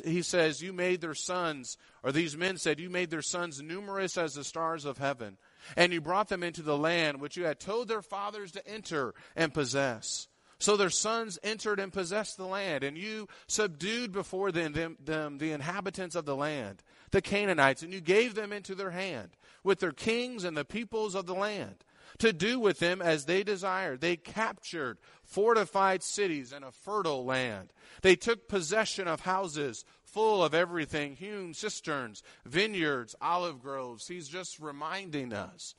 he 0.05 0.21
says, 0.21 0.61
You 0.61 0.71
made 0.71 1.01
their 1.01 1.15
sons, 1.15 1.77
or 2.03 2.11
these 2.11 2.37
men 2.37 2.57
said, 2.57 2.79
You 2.79 2.89
made 2.89 3.09
their 3.09 3.23
sons 3.23 3.61
numerous 3.61 4.17
as 4.17 4.35
the 4.35 4.43
stars 4.43 4.85
of 4.85 4.99
heaven, 4.99 5.37
and 5.75 5.91
you 5.91 5.99
brought 5.99 6.29
them 6.29 6.43
into 6.43 6.61
the 6.61 6.77
land 6.77 7.19
which 7.19 7.37
you 7.37 7.45
had 7.45 7.59
told 7.59 7.87
their 7.87 8.03
fathers 8.03 8.51
to 8.51 8.67
enter 8.67 9.13
and 9.35 9.53
possess. 9.53 10.27
So 10.59 10.75
their 10.75 10.89
sons 10.89 11.37
entered 11.43 11.79
and 11.79 11.93
possessed 11.93 12.37
the 12.37 12.45
land, 12.45 12.83
and 12.83 12.97
you 12.97 13.27
subdued 13.47 14.11
before 14.11 14.51
them, 14.51 14.73
them, 14.73 14.97
them, 15.03 15.37
the 15.37 15.51
inhabitants 15.51 16.15
of 16.15 16.25
the 16.25 16.35
land. 16.35 16.81
the 17.11 17.21
Canaanites, 17.21 17.83
and 17.83 17.93
you 17.93 18.01
gave 18.01 18.35
them 18.35 18.51
into 18.51 18.75
their 18.75 18.91
hand, 18.91 19.29
with 19.63 19.79
their 19.79 19.91
kings 19.91 20.43
and 20.43 20.57
the 20.57 20.65
peoples 20.65 21.15
of 21.15 21.25
the 21.25 21.35
land, 21.35 21.83
to 22.19 22.33
do 22.33 22.59
with 22.59 22.79
them 22.79 23.01
as 23.01 23.25
they 23.25 23.43
desired. 23.43 24.01
They 24.01 24.15
captured 24.15 24.97
fortified 25.24 26.03
cities 26.03 26.51
and 26.51 26.65
a 26.65 26.71
fertile 26.71 27.25
land. 27.25 27.71
They 28.01 28.15
took 28.15 28.47
possession 28.47 29.07
of 29.07 29.21
houses 29.21 29.86
full 30.03 30.43
of 30.43 30.53
everything 30.53 31.15
hewn 31.15 31.53
cisterns, 31.53 32.24
vineyards, 32.45 33.15
olive 33.21 33.62
groves. 33.62 34.07
He's 34.07 34.27
just 34.27 34.59
reminding 34.59 35.33
us 35.33 35.75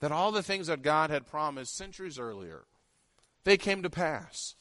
that 0.00 0.12
all 0.12 0.32
the 0.32 0.42
things 0.42 0.68
that 0.68 0.82
God 0.82 1.10
had 1.10 1.26
promised 1.26 1.76
centuries 1.76 2.18
earlier, 2.18 2.64
they 3.44 3.56
came 3.56 3.82
to 3.82 3.90
pass. 3.90 4.54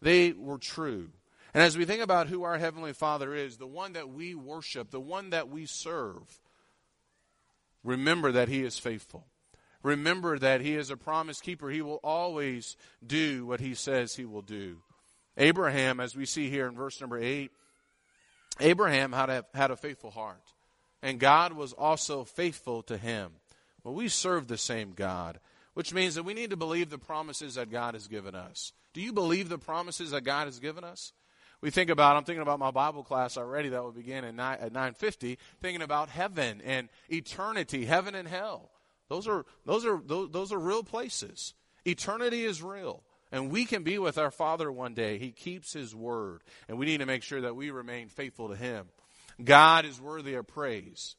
They 0.00 0.32
were 0.32 0.58
true. 0.58 1.10
And 1.54 1.62
as 1.62 1.78
we 1.78 1.84
think 1.84 2.02
about 2.02 2.28
who 2.28 2.42
our 2.42 2.58
Heavenly 2.58 2.92
Father 2.92 3.34
is, 3.34 3.56
the 3.56 3.66
one 3.66 3.94
that 3.94 4.10
we 4.10 4.34
worship, 4.34 4.90
the 4.90 5.00
one 5.00 5.30
that 5.30 5.48
we 5.48 5.66
serve, 5.66 6.40
remember 7.82 8.32
that 8.32 8.48
He 8.48 8.62
is 8.62 8.78
faithful. 8.78 9.26
Remember 9.82 10.38
that 10.38 10.60
He 10.60 10.74
is 10.74 10.90
a 10.90 10.96
promise 10.96 11.40
keeper. 11.40 11.70
He 11.70 11.82
will 11.82 12.00
always 12.02 12.76
do 13.06 13.46
what 13.46 13.60
He 13.60 13.74
says 13.74 14.16
He 14.16 14.24
will 14.24 14.42
do. 14.42 14.78
Abraham, 15.36 16.00
as 16.00 16.16
we 16.16 16.26
see 16.26 16.50
here 16.50 16.66
in 16.66 16.74
verse 16.74 17.00
number 17.00 17.18
8, 17.18 17.50
Abraham 18.60 19.12
had 19.12 19.30
a, 19.30 19.44
had 19.54 19.70
a 19.70 19.76
faithful 19.76 20.10
heart, 20.10 20.52
and 21.02 21.20
God 21.20 21.52
was 21.52 21.72
also 21.72 22.24
faithful 22.24 22.82
to 22.84 22.98
him. 22.98 23.32
Well, 23.84 23.94
we 23.94 24.08
serve 24.08 24.48
the 24.48 24.58
same 24.58 24.92
God, 24.92 25.38
which 25.74 25.94
means 25.94 26.16
that 26.16 26.24
we 26.24 26.34
need 26.34 26.50
to 26.50 26.56
believe 26.56 26.90
the 26.90 26.98
promises 26.98 27.54
that 27.54 27.70
God 27.70 27.94
has 27.94 28.08
given 28.08 28.34
us. 28.34 28.72
Do 28.92 29.00
you 29.00 29.12
believe 29.12 29.48
the 29.48 29.58
promises 29.58 30.10
that 30.10 30.24
God 30.24 30.46
has 30.46 30.58
given 30.58 30.82
us? 30.82 31.12
We 31.60 31.70
think 31.70 31.90
about, 31.90 32.16
I'm 32.16 32.24
thinking 32.24 32.42
about 32.42 32.58
my 32.58 32.70
Bible 32.70 33.04
class 33.04 33.36
already 33.36 33.68
that 33.70 33.82
will 33.82 33.92
begin 33.92 34.24
at 34.24 34.34
9, 34.34 34.58
at 34.60 34.72
950, 34.72 35.38
thinking 35.60 35.82
about 35.82 36.08
heaven 36.08 36.60
and 36.64 36.88
eternity, 37.08 37.84
heaven 37.84 38.14
and 38.14 38.28
hell. 38.28 38.70
Those 39.08 39.26
are, 39.26 39.44
those 39.64 39.84
are, 39.86 40.00
those, 40.04 40.30
those 40.30 40.52
are 40.52 40.58
real 40.58 40.82
places. 40.82 41.54
Eternity 41.86 42.44
is 42.44 42.62
real. 42.62 43.02
And 43.30 43.50
we 43.50 43.64
can 43.64 43.82
be 43.82 43.98
with 43.98 44.18
our 44.18 44.30
Father 44.30 44.72
one 44.72 44.94
day. 44.94 45.18
He 45.18 45.32
keeps 45.32 45.72
His 45.72 45.94
word. 45.94 46.42
And 46.68 46.78
we 46.78 46.86
need 46.86 46.98
to 46.98 47.06
make 47.06 47.22
sure 47.22 47.42
that 47.42 47.56
we 47.56 47.70
remain 47.70 48.08
faithful 48.08 48.48
to 48.48 48.56
Him. 48.56 48.86
God 49.42 49.84
is 49.84 50.00
worthy 50.00 50.34
of 50.34 50.46
praise. 50.46 51.16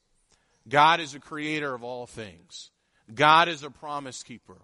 God 0.68 1.00
is 1.00 1.12
the 1.12 1.20
creator 1.20 1.74
of 1.74 1.82
all 1.82 2.06
things. 2.06 2.70
God 3.12 3.48
is 3.48 3.62
a 3.62 3.70
promise 3.70 4.22
keeper. 4.22 4.58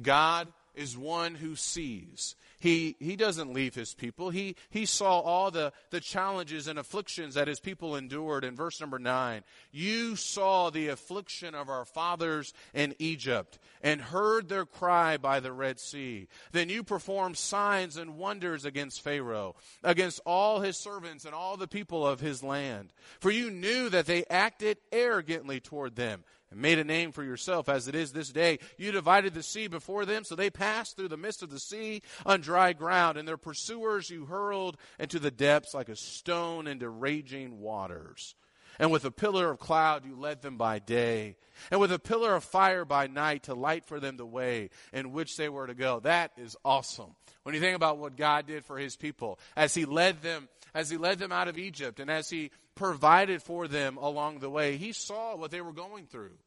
God 0.00 0.48
is 0.74 0.96
one 0.96 1.34
who 1.34 1.56
sees. 1.56 2.36
He, 2.60 2.96
he 3.00 3.16
doesn't 3.16 3.54
leave 3.54 3.74
his 3.74 3.94
people. 3.94 4.28
He, 4.28 4.54
he 4.68 4.84
saw 4.84 5.20
all 5.20 5.50
the, 5.50 5.72
the 5.90 6.00
challenges 6.00 6.68
and 6.68 6.78
afflictions 6.78 7.34
that 7.34 7.48
his 7.48 7.58
people 7.58 7.96
endured. 7.96 8.44
In 8.44 8.54
verse 8.54 8.80
number 8.80 8.98
9, 8.98 9.42
you 9.72 10.14
saw 10.14 10.68
the 10.68 10.88
affliction 10.88 11.54
of 11.54 11.70
our 11.70 11.86
fathers 11.86 12.52
in 12.74 12.94
Egypt 12.98 13.58
and 13.82 14.00
heard 14.00 14.48
their 14.48 14.66
cry 14.66 15.16
by 15.16 15.40
the 15.40 15.52
Red 15.52 15.80
Sea. 15.80 16.28
Then 16.52 16.68
you 16.68 16.82
performed 16.82 17.38
signs 17.38 17.96
and 17.96 18.18
wonders 18.18 18.66
against 18.66 19.00
Pharaoh, 19.00 19.56
against 19.82 20.20
all 20.26 20.60
his 20.60 20.76
servants 20.76 21.24
and 21.24 21.34
all 21.34 21.56
the 21.56 21.66
people 21.66 22.06
of 22.06 22.20
his 22.20 22.42
land. 22.42 22.92
For 23.20 23.30
you 23.30 23.50
knew 23.50 23.88
that 23.88 24.04
they 24.04 24.24
acted 24.26 24.76
arrogantly 24.92 25.60
toward 25.60 25.96
them 25.96 26.24
and 26.50 26.60
made 26.60 26.78
a 26.78 26.84
name 26.84 27.12
for 27.12 27.22
yourself 27.22 27.68
as 27.68 27.88
it 27.88 27.94
is 27.94 28.12
this 28.12 28.30
day. 28.30 28.58
You 28.76 28.92
divided 28.92 29.34
the 29.34 29.42
sea 29.42 29.68
before 29.68 30.04
them, 30.04 30.24
so 30.24 30.34
they 30.34 30.50
passed 30.50 30.96
through 30.96 31.08
the 31.08 31.16
midst 31.16 31.42
of 31.42 31.50
the 31.50 31.60
sea 31.60 32.02
on 32.26 32.40
dry 32.40 32.72
ground, 32.72 33.16
and 33.16 33.26
their 33.26 33.36
pursuers 33.36 34.10
you 34.10 34.26
hurled 34.26 34.76
into 34.98 35.18
the 35.18 35.30
depths 35.30 35.74
like 35.74 35.88
a 35.88 35.96
stone 35.96 36.66
into 36.66 36.88
raging 36.88 37.60
waters. 37.60 38.34
And 38.80 38.90
with 38.90 39.04
a 39.04 39.12
pillar 39.12 39.50
of 39.50 39.60
cloud 39.60 40.04
you 40.04 40.16
led 40.16 40.42
them 40.42 40.56
by 40.56 40.80
day, 40.80 41.36
and 41.70 41.78
with 41.78 41.92
a 41.92 41.98
pillar 41.98 42.34
of 42.34 42.42
fire 42.42 42.84
by 42.84 43.06
night 43.06 43.44
to 43.44 43.54
light 43.54 43.84
for 43.84 44.00
them 44.00 44.16
the 44.16 44.26
way 44.26 44.70
in 44.92 45.12
which 45.12 45.36
they 45.36 45.48
were 45.48 45.68
to 45.68 45.74
go. 45.74 46.00
That 46.00 46.32
is 46.36 46.56
awesome. 46.64 47.14
When 47.44 47.54
you 47.54 47.60
think 47.60 47.76
about 47.76 47.98
what 47.98 48.16
God 48.16 48.46
did 48.46 48.64
for 48.64 48.78
his 48.78 48.96
people 48.96 49.38
as 49.54 49.74
he 49.74 49.84
led 49.84 50.22
them 50.22 50.48
as 50.74 50.90
he 50.90 50.96
led 50.96 51.18
them 51.18 51.32
out 51.32 51.48
of 51.48 51.58
Egypt 51.58 52.00
and 52.00 52.10
as 52.10 52.30
he 52.30 52.50
provided 52.74 53.42
for 53.42 53.68
them 53.68 53.96
along 53.96 54.38
the 54.38 54.50
way. 54.50 54.76
He 54.76 54.92
saw 54.92 55.36
what 55.36 55.50
they 55.50 55.60
were 55.60 55.72
going 55.72 56.06
through. 56.06 56.38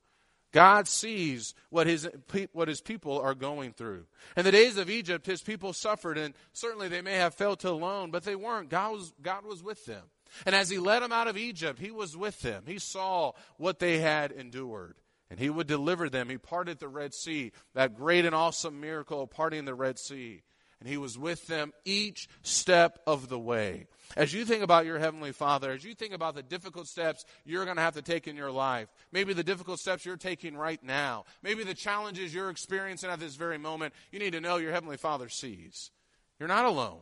God 0.51 0.87
sees 0.87 1.55
what 1.69 1.87
his, 1.87 2.07
what 2.53 2.67
his 2.67 2.79
people 2.79 3.19
are 3.19 3.33
going 3.33 3.73
through. 3.73 4.05
In 4.37 4.45
the 4.45 4.51
days 4.51 4.77
of 4.77 4.89
Egypt, 4.89 5.25
his 5.25 5.41
people 5.41 5.73
suffered, 5.73 6.17
and 6.17 6.35
certainly 6.53 6.87
they 6.87 7.01
may 7.01 7.15
have 7.15 7.33
felt 7.33 7.63
alone, 7.63 8.11
but 8.11 8.23
they 8.23 8.35
weren't. 8.35 8.69
God 8.69 8.93
was, 8.93 9.13
God 9.21 9.45
was 9.45 9.63
with 9.63 9.85
them. 9.85 10.03
And 10.45 10.55
as 10.55 10.69
he 10.69 10.79
led 10.79 11.01
them 11.01 11.11
out 11.11 11.27
of 11.27 11.37
Egypt, 11.37 11.79
he 11.79 11.91
was 11.91 12.17
with 12.17 12.41
them. 12.41 12.63
He 12.65 12.79
saw 12.79 13.33
what 13.57 13.79
they 13.79 13.99
had 13.99 14.31
endured. 14.31 14.95
And 15.29 15.39
he 15.39 15.49
would 15.49 15.67
deliver 15.67 16.09
them. 16.09 16.29
He 16.29 16.37
parted 16.37 16.79
the 16.79 16.87
Red 16.87 17.13
Sea, 17.13 17.51
that 17.73 17.95
great 17.95 18.25
and 18.25 18.35
awesome 18.35 18.79
miracle 18.79 19.21
of 19.21 19.31
parting 19.31 19.65
the 19.65 19.73
Red 19.73 19.97
Sea 19.97 20.43
and 20.83 20.89
he 20.89 20.97
was 20.97 21.17
with 21.17 21.47
them 21.47 21.71
each 21.85 22.27
step 22.41 22.99
of 23.07 23.29
the 23.29 23.39
way. 23.39 23.87
As 24.17 24.33
you 24.33 24.43
think 24.43 24.63
about 24.63 24.85
your 24.85 24.99
Heavenly 24.99 25.31
Father, 25.31 25.71
as 25.71 25.85
you 25.85 25.93
think 25.93 26.13
about 26.13 26.35
the 26.35 26.43
difficult 26.43 26.87
steps 26.87 27.23
you're 27.45 27.63
going 27.63 27.77
to 27.77 27.81
have 27.81 27.93
to 27.93 28.01
take 28.01 28.27
in 28.27 28.35
your 28.35 28.51
life, 28.51 28.89
maybe 29.13 29.31
the 29.31 29.45
difficult 29.45 29.79
steps 29.79 30.05
you're 30.05 30.17
taking 30.17 30.57
right 30.57 30.83
now, 30.83 31.23
maybe 31.41 31.63
the 31.63 31.73
challenges 31.73 32.35
you're 32.35 32.49
experiencing 32.49 33.09
at 33.09 33.21
this 33.21 33.35
very 33.35 33.57
moment, 33.57 33.93
you 34.11 34.19
need 34.19 34.33
to 34.33 34.41
know 34.41 34.57
your 34.57 34.73
Heavenly 34.73 34.97
Father 34.97 35.29
sees. 35.29 35.89
You're 36.37 36.49
not 36.49 36.65
alone. 36.65 36.99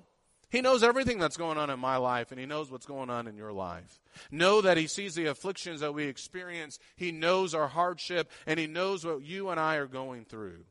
He 0.52 0.62
knows 0.62 0.84
everything 0.84 1.18
that's 1.18 1.38
going 1.38 1.58
on 1.58 1.70
in 1.70 1.80
my 1.80 1.98
life, 1.98 2.32
and 2.32 2.40
He 2.40 2.46
knows 2.46 2.70
what's 2.70 2.86
going 2.86 3.10
on 3.10 3.28
in 3.28 3.36
your 3.36 3.54
life. 3.54 4.00
Know 4.30 4.62
that 4.62 4.78
He 4.78 4.88
sees 4.88 5.16
the 5.16 5.26
afflictions 5.26 5.80
that 5.80 5.94
we 5.94 6.04
experience. 6.06 6.78
He 6.96 7.12
knows 7.12 7.56
our 7.56 7.68
hardship, 7.68 8.30
and 8.46 8.60
He 8.60 8.68
knows 8.68 9.06
what 9.06 9.24
you 9.24 9.50
and 9.50 9.60
I 9.60 9.78
are 9.78 9.88
going 9.88 10.26
through. 10.26 10.66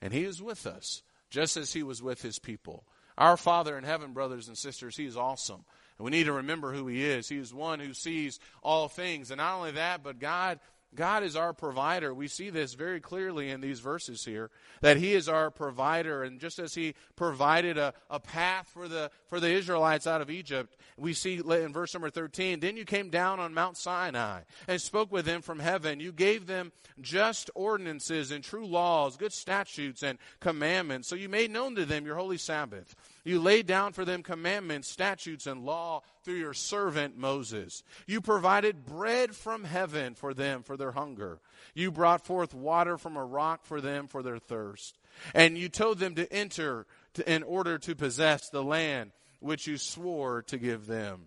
And 0.00 0.12
He 0.12 0.24
is 0.24 0.40
with 0.40 0.66
us 0.66 1.02
just 1.30 1.56
as 1.56 1.72
he 1.72 1.82
was 1.82 2.02
with 2.02 2.22
his 2.22 2.38
people. 2.38 2.84
Our 3.18 3.36
Father 3.36 3.76
in 3.76 3.84
heaven, 3.84 4.12
brothers 4.12 4.48
and 4.48 4.56
sisters, 4.56 4.96
he 4.96 5.06
is 5.06 5.16
awesome. 5.16 5.64
And 5.98 6.04
we 6.04 6.10
need 6.10 6.24
to 6.24 6.32
remember 6.34 6.72
who 6.72 6.86
he 6.86 7.04
is. 7.04 7.28
He 7.28 7.38
is 7.38 7.52
one 7.52 7.80
who 7.80 7.94
sees 7.94 8.38
all 8.62 8.88
things. 8.88 9.30
And 9.30 9.38
not 9.38 9.56
only 9.56 9.72
that, 9.72 10.02
but 10.02 10.18
God 10.18 10.60
God 10.96 11.22
is 11.22 11.36
our 11.36 11.52
provider. 11.52 12.12
We 12.12 12.26
see 12.26 12.50
this 12.50 12.74
very 12.74 13.00
clearly 13.00 13.50
in 13.50 13.60
these 13.60 13.80
verses 13.80 14.24
here 14.24 14.50
that 14.80 14.96
He 14.96 15.14
is 15.14 15.28
our 15.28 15.50
provider. 15.50 16.24
And 16.24 16.40
just 16.40 16.58
as 16.58 16.74
He 16.74 16.94
provided 17.14 17.78
a, 17.78 17.94
a 18.10 18.18
path 18.18 18.68
for 18.72 18.88
the, 18.88 19.10
for 19.28 19.38
the 19.38 19.50
Israelites 19.50 20.06
out 20.06 20.20
of 20.20 20.30
Egypt, 20.30 20.76
we 20.96 21.12
see 21.12 21.36
in 21.36 21.72
verse 21.72 21.94
number 21.94 22.10
13, 22.10 22.60
then 22.60 22.76
you 22.76 22.84
came 22.84 23.10
down 23.10 23.38
on 23.38 23.54
Mount 23.54 23.76
Sinai 23.76 24.40
and 24.66 24.80
spoke 24.80 25.12
with 25.12 25.26
them 25.26 25.42
from 25.42 25.58
heaven. 25.58 26.00
You 26.00 26.12
gave 26.12 26.46
them 26.46 26.72
just 27.00 27.50
ordinances 27.54 28.30
and 28.30 28.42
true 28.42 28.66
laws, 28.66 29.16
good 29.16 29.32
statutes 29.32 30.02
and 30.02 30.18
commandments. 30.40 31.08
So 31.08 31.14
you 31.14 31.28
made 31.28 31.50
known 31.50 31.74
to 31.76 31.84
them 31.84 32.06
your 32.06 32.16
holy 32.16 32.38
Sabbath. 32.38 32.96
You 33.26 33.40
laid 33.40 33.66
down 33.66 33.92
for 33.92 34.04
them 34.04 34.22
commandments, 34.22 34.88
statutes, 34.88 35.48
and 35.48 35.64
law 35.64 36.02
through 36.22 36.36
your 36.36 36.54
servant 36.54 37.18
Moses. 37.18 37.82
You 38.06 38.20
provided 38.20 38.86
bread 38.86 39.34
from 39.34 39.64
heaven 39.64 40.14
for 40.14 40.32
them 40.32 40.62
for 40.62 40.76
their 40.76 40.92
hunger. 40.92 41.40
You 41.74 41.90
brought 41.90 42.24
forth 42.24 42.54
water 42.54 42.96
from 42.96 43.16
a 43.16 43.24
rock 43.24 43.66
for 43.66 43.80
them 43.80 44.06
for 44.06 44.22
their 44.22 44.38
thirst. 44.38 44.96
And 45.34 45.58
you 45.58 45.68
told 45.68 45.98
them 45.98 46.14
to 46.14 46.32
enter 46.32 46.86
to, 47.14 47.28
in 47.28 47.42
order 47.42 47.78
to 47.78 47.96
possess 47.96 48.48
the 48.48 48.62
land 48.62 49.10
which 49.40 49.66
you 49.66 49.76
swore 49.76 50.42
to 50.42 50.56
give 50.56 50.86
them. 50.86 51.22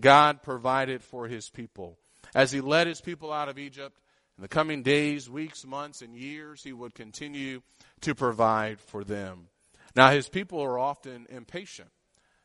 God 0.00 0.42
provided 0.42 1.02
for 1.02 1.28
his 1.28 1.50
people. 1.50 1.98
As 2.34 2.50
he 2.50 2.62
led 2.62 2.86
his 2.86 3.02
people 3.02 3.30
out 3.30 3.50
of 3.50 3.58
Egypt, 3.58 3.98
in 4.38 4.42
the 4.42 4.48
coming 4.48 4.82
days, 4.82 5.28
weeks, 5.28 5.66
months, 5.66 6.00
and 6.00 6.16
years, 6.16 6.64
he 6.64 6.72
would 6.72 6.94
continue 6.94 7.60
to 8.00 8.14
provide 8.14 8.80
for 8.80 9.04
them. 9.04 9.48
Now, 9.94 10.10
his 10.10 10.28
people 10.28 10.60
are 10.60 10.78
often 10.78 11.26
impatient. 11.28 11.90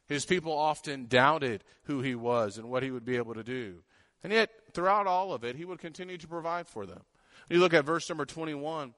His 0.07 0.25
people 0.25 0.53
often 0.53 1.07
doubted 1.07 1.63
who 1.83 2.01
he 2.01 2.15
was 2.15 2.57
and 2.57 2.69
what 2.69 2.83
he 2.83 2.91
would 2.91 3.05
be 3.05 3.17
able 3.17 3.33
to 3.33 3.43
do. 3.43 3.83
And 4.23 4.31
yet, 4.33 4.49
throughout 4.73 5.07
all 5.07 5.33
of 5.33 5.43
it, 5.43 5.55
he 5.55 5.65
would 5.65 5.79
continue 5.79 6.17
to 6.17 6.27
provide 6.27 6.67
for 6.67 6.85
them. 6.85 7.01
You 7.49 7.59
look 7.59 7.73
at 7.73 7.85
verse 7.85 8.07
number 8.09 8.25
21. 8.25 8.93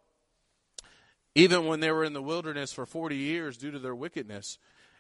Even 1.36 1.66
when 1.66 1.80
they 1.80 1.92
were 1.92 2.04
in 2.04 2.14
the 2.14 2.22
wilderness 2.22 2.74
for 2.74 2.86
40 2.86 3.16
years 3.16 3.58
due 3.58 3.72
to 3.72 3.80
their 3.80 3.96
wickedness, 3.96 4.58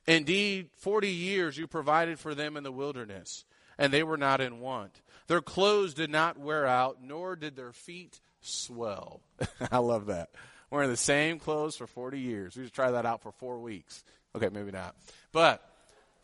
indeed, 0.08 0.70
40 0.77 1.10
years 1.10 1.58
you 1.58 1.68
provided 1.68 2.20
for 2.20 2.36
them 2.36 2.56
in 2.56 2.63
the 2.63 2.72
wilderness, 2.72 3.46
and 3.77 3.91
they 3.91 4.03
were 4.03 4.18
not 4.18 4.41
in 4.41 4.60
want. 4.60 5.01
Their 5.27 5.41
clothes 5.41 5.94
did 5.94 6.12
not 6.12 6.38
wear 6.38 6.65
out, 6.65 6.98
nor 7.01 7.36
did 7.36 7.56
their 7.56 7.72
feet 7.72 8.20
swell. 8.41 9.22
I 9.72 9.79
love 9.79 10.06
that 10.08 10.29
wearing 10.70 10.90
the 10.90 10.98
same 10.98 11.40
clothes 11.40 11.76
for 11.76 11.88
40 11.88 12.20
years. 12.20 12.56
We 12.56 12.64
should 12.64 12.74
try 12.74 12.92
that 12.92 13.06
out 13.06 13.22
for 13.22 13.32
four 13.32 13.60
weeks. 13.60 14.04
Okay, 14.36 14.50
maybe 14.50 14.72
not. 14.72 14.96
But 15.32 15.64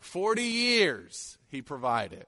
40 0.00 0.42
years 0.42 1.38
he 1.48 1.62
provided. 1.62 2.26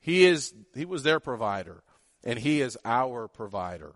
He 0.00 0.26
is 0.26 0.52
he 0.74 0.84
was 0.84 1.02
their 1.02 1.20
provider 1.20 1.82
and 2.22 2.38
he 2.38 2.60
is 2.60 2.76
our 2.84 3.28
provider. 3.28 3.92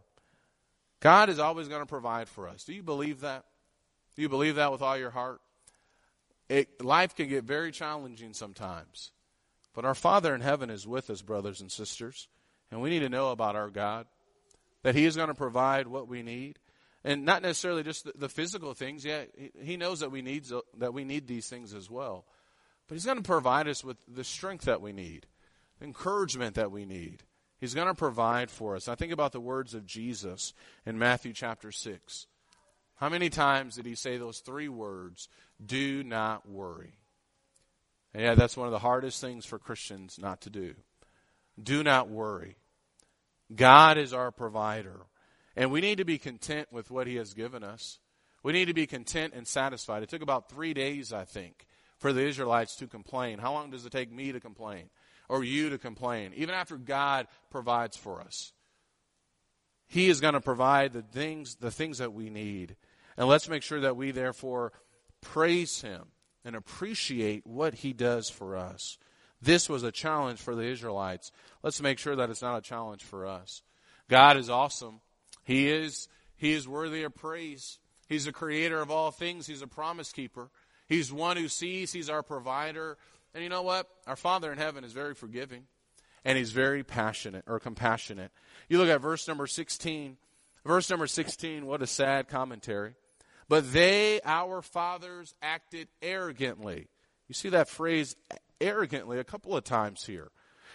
God 1.00 1.28
is 1.28 1.38
always 1.38 1.68
going 1.68 1.82
to 1.82 1.86
provide 1.86 2.28
for 2.28 2.48
us. 2.48 2.64
Do 2.64 2.72
you 2.72 2.82
believe 2.82 3.20
that? 3.20 3.44
Do 4.16 4.22
you 4.22 4.28
believe 4.28 4.56
that 4.56 4.72
with 4.72 4.82
all 4.82 4.96
your 4.96 5.10
heart? 5.10 5.40
It, 6.48 6.82
life 6.82 7.14
can 7.14 7.28
get 7.28 7.44
very 7.44 7.70
challenging 7.70 8.32
sometimes. 8.32 9.12
But 9.74 9.84
our 9.84 9.94
Father 9.94 10.34
in 10.34 10.40
heaven 10.40 10.70
is 10.70 10.86
with 10.86 11.10
us, 11.10 11.22
brothers 11.22 11.60
and 11.60 11.70
sisters. 11.70 12.26
And 12.70 12.80
we 12.80 12.90
need 12.90 13.00
to 13.00 13.08
know 13.08 13.30
about 13.30 13.54
our 13.54 13.70
God, 13.70 14.06
that 14.82 14.94
He 14.94 15.04
is 15.04 15.16
going 15.16 15.28
to 15.28 15.34
provide 15.34 15.86
what 15.86 16.08
we 16.08 16.22
need. 16.22 16.58
And 17.04 17.24
not 17.24 17.42
necessarily 17.42 17.82
just 17.82 18.04
the, 18.04 18.12
the 18.16 18.28
physical 18.28 18.74
things. 18.74 19.04
Yeah, 19.04 19.22
he, 19.36 19.50
he 19.62 19.76
knows 19.76 20.00
that 20.00 20.10
we 20.10 20.22
need 20.22 20.44
that 20.78 20.92
we 20.92 21.04
need 21.04 21.26
these 21.26 21.48
things 21.48 21.72
as 21.74 21.88
well. 21.88 22.24
But 22.88 22.94
He's 22.94 23.04
going 23.04 23.18
to 23.18 23.22
provide 23.22 23.68
us 23.68 23.84
with 23.84 23.98
the 24.08 24.24
strength 24.24 24.64
that 24.64 24.80
we 24.80 24.92
need, 24.92 25.26
the 25.78 25.86
encouragement 25.86 26.56
that 26.56 26.72
we 26.72 26.84
need. 26.84 27.22
He's 27.60 27.74
going 27.74 27.88
to 27.88 27.94
provide 27.94 28.50
for 28.50 28.76
us. 28.76 28.88
I 28.88 28.94
think 28.94 29.12
about 29.12 29.32
the 29.32 29.40
words 29.40 29.74
of 29.74 29.84
Jesus 29.84 30.54
in 30.86 30.98
Matthew 30.98 31.32
chapter 31.32 31.72
6. 31.72 32.26
How 32.96 33.08
many 33.08 33.30
times 33.30 33.76
did 33.76 33.86
he 33.86 33.94
say 33.94 34.16
those 34.16 34.40
three 34.40 34.68
words, 34.68 35.28
do 35.64 36.02
not 36.02 36.48
worry? 36.48 36.98
And 38.14 38.22
yeah, 38.22 38.34
that's 38.34 38.56
one 38.56 38.66
of 38.66 38.72
the 38.72 38.78
hardest 38.78 39.20
things 39.20 39.44
for 39.44 39.58
Christians 39.58 40.18
not 40.20 40.40
to 40.42 40.50
do. 40.50 40.74
Do 41.60 41.82
not 41.82 42.08
worry. 42.08 42.56
God 43.54 43.98
is 43.98 44.12
our 44.12 44.30
provider. 44.30 45.00
And 45.58 45.72
we 45.72 45.80
need 45.80 45.98
to 45.98 46.04
be 46.04 46.18
content 46.18 46.68
with 46.70 46.88
what 46.88 47.08
he 47.08 47.16
has 47.16 47.34
given 47.34 47.64
us. 47.64 47.98
We 48.44 48.52
need 48.52 48.66
to 48.66 48.74
be 48.74 48.86
content 48.86 49.34
and 49.34 49.44
satisfied. 49.44 50.04
It 50.04 50.08
took 50.08 50.22
about 50.22 50.48
three 50.48 50.72
days, 50.72 51.12
I 51.12 51.24
think, 51.24 51.66
for 51.98 52.12
the 52.12 52.24
Israelites 52.24 52.76
to 52.76 52.86
complain. 52.86 53.40
How 53.40 53.52
long 53.52 53.72
does 53.72 53.84
it 53.84 53.90
take 53.90 54.12
me 54.12 54.30
to 54.30 54.38
complain? 54.38 54.88
Or 55.28 55.42
you 55.42 55.68
to 55.70 55.76
complain? 55.76 56.32
Even 56.36 56.54
after 56.54 56.76
God 56.76 57.26
provides 57.50 57.96
for 57.96 58.20
us. 58.20 58.52
He 59.88 60.08
is 60.08 60.20
going 60.20 60.34
to 60.34 60.40
provide 60.40 60.92
the 60.92 61.02
things, 61.02 61.56
the 61.56 61.72
things 61.72 61.98
that 61.98 62.12
we 62.12 62.30
need. 62.30 62.76
And 63.16 63.26
let's 63.26 63.48
make 63.48 63.64
sure 63.64 63.80
that 63.80 63.96
we 63.96 64.12
therefore 64.12 64.72
praise 65.22 65.80
him 65.80 66.04
and 66.44 66.54
appreciate 66.54 67.44
what 67.44 67.74
he 67.74 67.92
does 67.92 68.30
for 68.30 68.56
us. 68.56 68.96
This 69.42 69.68
was 69.68 69.82
a 69.82 69.90
challenge 69.90 70.38
for 70.38 70.54
the 70.54 70.62
Israelites. 70.62 71.32
Let's 71.64 71.82
make 71.82 71.98
sure 71.98 72.14
that 72.14 72.30
it's 72.30 72.42
not 72.42 72.58
a 72.58 72.62
challenge 72.62 73.02
for 73.02 73.26
us. 73.26 73.62
God 74.08 74.36
is 74.36 74.48
awesome. 74.48 75.00
He 75.48 75.70
is, 75.70 76.08
he 76.36 76.52
is 76.52 76.68
worthy 76.68 77.04
of 77.04 77.14
praise. 77.14 77.78
He's 78.06 78.26
the 78.26 78.32
creator 78.32 78.82
of 78.82 78.90
all 78.90 79.10
things. 79.10 79.46
He's 79.46 79.62
a 79.62 79.66
promise 79.66 80.12
keeper. 80.12 80.50
He's 80.86 81.10
one 81.10 81.38
who 81.38 81.48
sees. 81.48 81.90
He's 81.90 82.10
our 82.10 82.22
provider. 82.22 82.98
And 83.32 83.42
you 83.42 83.48
know 83.48 83.62
what? 83.62 83.88
Our 84.06 84.14
Father 84.14 84.52
in 84.52 84.58
heaven 84.58 84.84
is 84.84 84.92
very 84.92 85.14
forgiving 85.14 85.64
and 86.22 86.36
he's 86.36 86.52
very 86.52 86.84
passionate 86.84 87.44
or 87.46 87.58
compassionate. 87.58 88.30
You 88.68 88.76
look 88.76 88.90
at 88.90 89.00
verse 89.00 89.26
number 89.26 89.46
16. 89.46 90.18
Verse 90.66 90.90
number 90.90 91.06
16, 91.06 91.64
what 91.64 91.80
a 91.80 91.86
sad 91.86 92.28
commentary. 92.28 92.92
But 93.48 93.72
they, 93.72 94.20
our 94.26 94.60
fathers, 94.60 95.34
acted 95.40 95.88
arrogantly. 96.02 96.88
You 97.26 97.32
see 97.32 97.48
that 97.48 97.70
phrase 97.70 98.16
arrogantly 98.60 99.18
a 99.18 99.24
couple 99.24 99.56
of 99.56 99.64
times 99.64 100.04
here. 100.04 100.30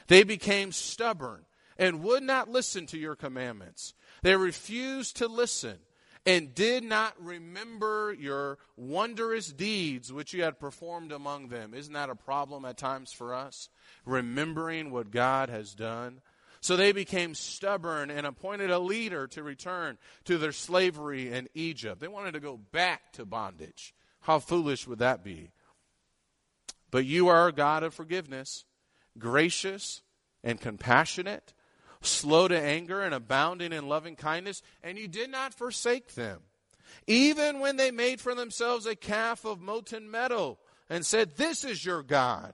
They 0.07 0.23
became 0.23 0.71
stubborn 0.71 1.45
and 1.77 2.03
would 2.03 2.23
not 2.23 2.49
listen 2.49 2.85
to 2.87 2.97
your 2.97 3.15
commandments. 3.15 3.93
They 4.23 4.35
refused 4.35 5.17
to 5.17 5.27
listen 5.27 5.77
and 6.25 6.55
did 6.55 6.83
not 6.83 7.13
remember 7.21 8.15
your 8.17 8.57
wondrous 8.77 9.51
deeds 9.51 10.13
which 10.13 10.33
you 10.33 10.43
had 10.43 10.59
performed 10.59 11.11
among 11.11 11.49
them. 11.49 11.73
Isn't 11.73 11.93
that 11.93 12.09
a 12.09 12.15
problem 12.15 12.63
at 12.63 12.77
times 12.77 13.11
for 13.11 13.33
us? 13.33 13.69
Remembering 14.05 14.91
what 14.91 15.11
God 15.11 15.49
has 15.49 15.75
done. 15.75 16.21
So 16.61 16.77
they 16.77 16.93
became 16.93 17.35
stubborn 17.35 18.09
and 18.09 18.25
appointed 18.25 18.71
a 18.71 18.79
leader 18.79 19.27
to 19.27 19.43
return 19.43 19.97
to 20.23 20.37
their 20.37 20.53
slavery 20.53 21.29
in 21.29 21.49
Egypt. 21.53 21.99
They 21.99 22.07
wanted 22.07 22.35
to 22.35 22.39
go 22.39 22.55
back 22.71 23.11
to 23.13 23.25
bondage. 23.25 23.93
How 24.21 24.39
foolish 24.39 24.87
would 24.87 24.99
that 24.99 25.25
be? 25.25 25.51
But 26.89 27.03
you 27.05 27.27
are 27.27 27.49
a 27.49 27.51
God 27.51 27.83
of 27.83 27.93
forgiveness, 27.93 28.63
gracious 29.19 30.01
and 30.41 30.61
compassionate, 30.61 31.53
slow 32.05 32.47
to 32.47 32.59
anger 32.59 33.01
and 33.01 33.13
abounding 33.13 33.73
in 33.73 33.87
loving 33.87 34.15
kindness, 34.15 34.61
and 34.83 34.97
you 34.97 35.07
did 35.07 35.29
not 35.29 35.53
forsake 35.53 36.15
them. 36.15 36.41
Even 37.07 37.59
when 37.59 37.77
they 37.77 37.91
made 37.91 38.21
for 38.21 38.35
themselves 38.35 38.85
a 38.85 38.95
calf 38.95 39.45
of 39.45 39.61
molten 39.61 40.09
metal 40.09 40.59
and 40.89 41.05
said, 41.05 41.35
This 41.35 41.63
is 41.63 41.85
your 41.85 42.03
God 42.03 42.53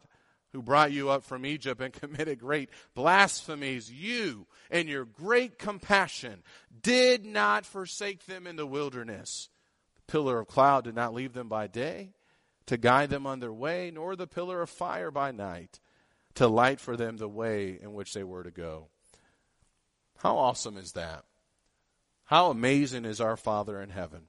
who 0.51 0.61
brought 0.61 0.91
you 0.91 1.09
up 1.09 1.23
from 1.23 1.45
Egypt 1.45 1.81
and 1.81 1.93
committed 2.01 2.39
great 2.39 2.69
blasphemies, 2.95 3.91
you 3.91 4.47
and 4.71 4.87
your 4.87 5.05
great 5.05 5.59
compassion 5.59 6.43
did 6.81 7.25
not 7.25 7.65
forsake 7.65 8.25
them 8.25 8.47
in 8.47 8.55
the 8.55 8.65
wilderness. 8.65 9.49
The 9.95 10.11
pillar 10.11 10.39
of 10.39 10.47
cloud 10.47 10.85
did 10.85 10.95
not 10.95 11.13
leave 11.13 11.33
them 11.33 11.49
by 11.49 11.67
day 11.67 12.13
to 12.67 12.77
guide 12.77 13.09
them 13.09 13.25
on 13.25 13.39
their 13.39 13.53
way, 13.53 13.91
nor 13.93 14.15
the 14.15 14.27
pillar 14.27 14.61
of 14.61 14.69
fire 14.69 15.11
by 15.11 15.31
night 15.31 15.79
to 16.35 16.47
light 16.47 16.79
for 16.79 16.95
them 16.95 17.17
the 17.17 17.27
way 17.27 17.79
in 17.81 17.93
which 17.93 18.13
they 18.13 18.23
were 18.23 18.43
to 18.43 18.51
go. 18.51 18.89
How 20.19 20.37
awesome 20.37 20.77
is 20.77 20.93
that? 20.93 21.23
How 22.25 22.51
amazing 22.51 23.05
is 23.05 23.21
our 23.21 23.37
Father 23.37 23.81
in 23.81 23.89
heaven? 23.89 24.23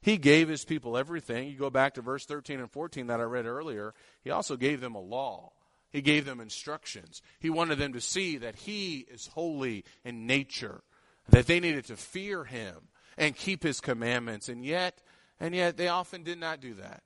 He 0.00 0.16
gave 0.18 0.48
his 0.48 0.64
people 0.64 0.96
everything. 0.96 1.48
You 1.48 1.58
go 1.58 1.70
back 1.70 1.94
to 1.94 2.02
verse 2.02 2.24
13 2.24 2.60
and 2.60 2.70
14 2.70 3.08
that 3.08 3.20
I 3.20 3.24
read 3.24 3.46
earlier. 3.46 3.92
He 4.22 4.30
also 4.30 4.56
gave 4.56 4.80
them 4.80 4.94
a 4.94 5.00
law. 5.00 5.52
He 5.90 6.00
gave 6.00 6.24
them 6.24 6.40
instructions. 6.40 7.22
He 7.38 7.50
wanted 7.50 7.78
them 7.78 7.92
to 7.92 8.00
see 8.00 8.38
that 8.38 8.56
He 8.56 9.06
is 9.10 9.28
holy 9.28 9.84
in 10.04 10.26
nature, 10.26 10.82
that 11.28 11.46
they 11.46 11.60
needed 11.60 11.84
to 11.86 11.96
fear 11.96 12.44
Him 12.44 12.88
and 13.18 13.36
keep 13.36 13.62
His 13.62 13.80
commandments. 13.80 14.48
And 14.48 14.64
yet, 14.64 15.02
and 15.38 15.54
yet 15.54 15.76
they 15.76 15.88
often 15.88 16.22
did 16.22 16.38
not 16.38 16.60
do 16.60 16.74
that. 16.74 17.02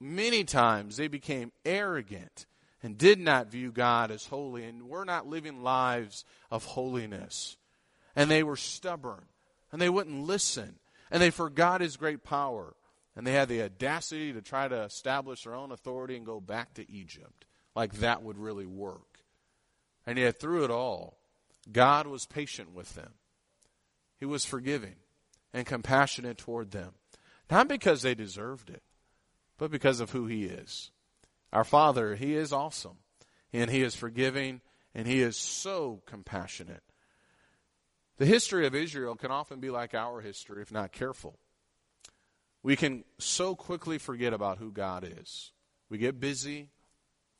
Many 0.00 0.44
times 0.44 0.96
they 0.96 1.08
became 1.08 1.52
arrogant 1.64 2.46
and 2.84 2.98
did 2.98 3.18
not 3.18 3.50
view 3.50 3.72
God 3.72 4.10
as 4.10 4.26
holy 4.26 4.64
and 4.64 4.82
were 4.90 5.06
not 5.06 5.26
living 5.26 5.62
lives 5.62 6.26
of 6.50 6.66
holiness. 6.66 7.56
And 8.14 8.30
they 8.30 8.42
were 8.42 8.56
stubborn 8.56 9.24
and 9.72 9.80
they 9.80 9.88
wouldn't 9.88 10.26
listen 10.26 10.74
and 11.10 11.22
they 11.22 11.30
forgot 11.30 11.80
His 11.80 11.96
great 11.96 12.22
power 12.22 12.76
and 13.16 13.26
they 13.26 13.32
had 13.32 13.48
the 13.48 13.62
audacity 13.62 14.34
to 14.34 14.42
try 14.42 14.68
to 14.68 14.82
establish 14.82 15.44
their 15.44 15.54
own 15.54 15.72
authority 15.72 16.14
and 16.14 16.26
go 16.26 16.40
back 16.40 16.74
to 16.74 16.90
Egypt 16.92 17.46
like 17.74 17.94
that 17.94 18.22
would 18.22 18.36
really 18.36 18.66
work. 18.66 19.20
And 20.06 20.18
yet, 20.18 20.38
through 20.38 20.64
it 20.64 20.70
all, 20.70 21.16
God 21.72 22.06
was 22.06 22.26
patient 22.26 22.74
with 22.74 22.94
them. 22.94 23.14
He 24.20 24.26
was 24.26 24.44
forgiving 24.44 24.96
and 25.54 25.64
compassionate 25.64 26.36
toward 26.36 26.72
them. 26.72 26.92
Not 27.50 27.66
because 27.66 28.02
they 28.02 28.14
deserved 28.14 28.68
it, 28.68 28.82
but 29.56 29.70
because 29.70 30.00
of 30.00 30.10
who 30.10 30.26
He 30.26 30.44
is. 30.44 30.90
Our 31.54 31.64
Father, 31.64 32.16
He 32.16 32.34
is 32.34 32.52
awesome, 32.52 32.98
and 33.52 33.70
He 33.70 33.82
is 33.82 33.94
forgiving, 33.94 34.60
and 34.92 35.06
He 35.06 35.20
is 35.20 35.36
so 35.36 36.02
compassionate. 36.04 36.82
The 38.18 38.26
history 38.26 38.66
of 38.66 38.74
Israel 38.74 39.14
can 39.14 39.30
often 39.30 39.60
be 39.60 39.70
like 39.70 39.94
our 39.94 40.20
history 40.20 40.62
if 40.62 40.72
not 40.72 40.90
careful. 40.90 41.38
We 42.64 42.74
can 42.74 43.04
so 43.18 43.54
quickly 43.54 43.98
forget 43.98 44.32
about 44.32 44.58
who 44.58 44.72
God 44.72 45.06
is. 45.08 45.52
We 45.88 45.98
get 45.98 46.18
busy, 46.18 46.70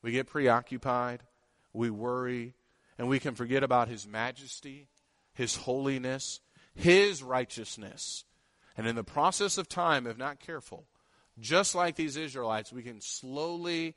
we 0.00 0.12
get 0.12 0.28
preoccupied, 0.28 1.24
we 1.72 1.90
worry, 1.90 2.54
and 2.96 3.08
we 3.08 3.18
can 3.18 3.34
forget 3.34 3.64
about 3.64 3.88
His 3.88 4.06
majesty, 4.06 4.86
His 5.32 5.56
holiness, 5.56 6.38
His 6.76 7.20
righteousness. 7.20 8.24
And 8.76 8.86
in 8.86 8.94
the 8.94 9.02
process 9.02 9.58
of 9.58 9.68
time, 9.68 10.06
if 10.06 10.16
not 10.16 10.38
careful, 10.38 10.86
just 11.38 11.74
like 11.74 11.96
these 11.96 12.16
Israelites, 12.16 12.72
we 12.72 12.82
can 12.82 13.00
slowly 13.00 13.94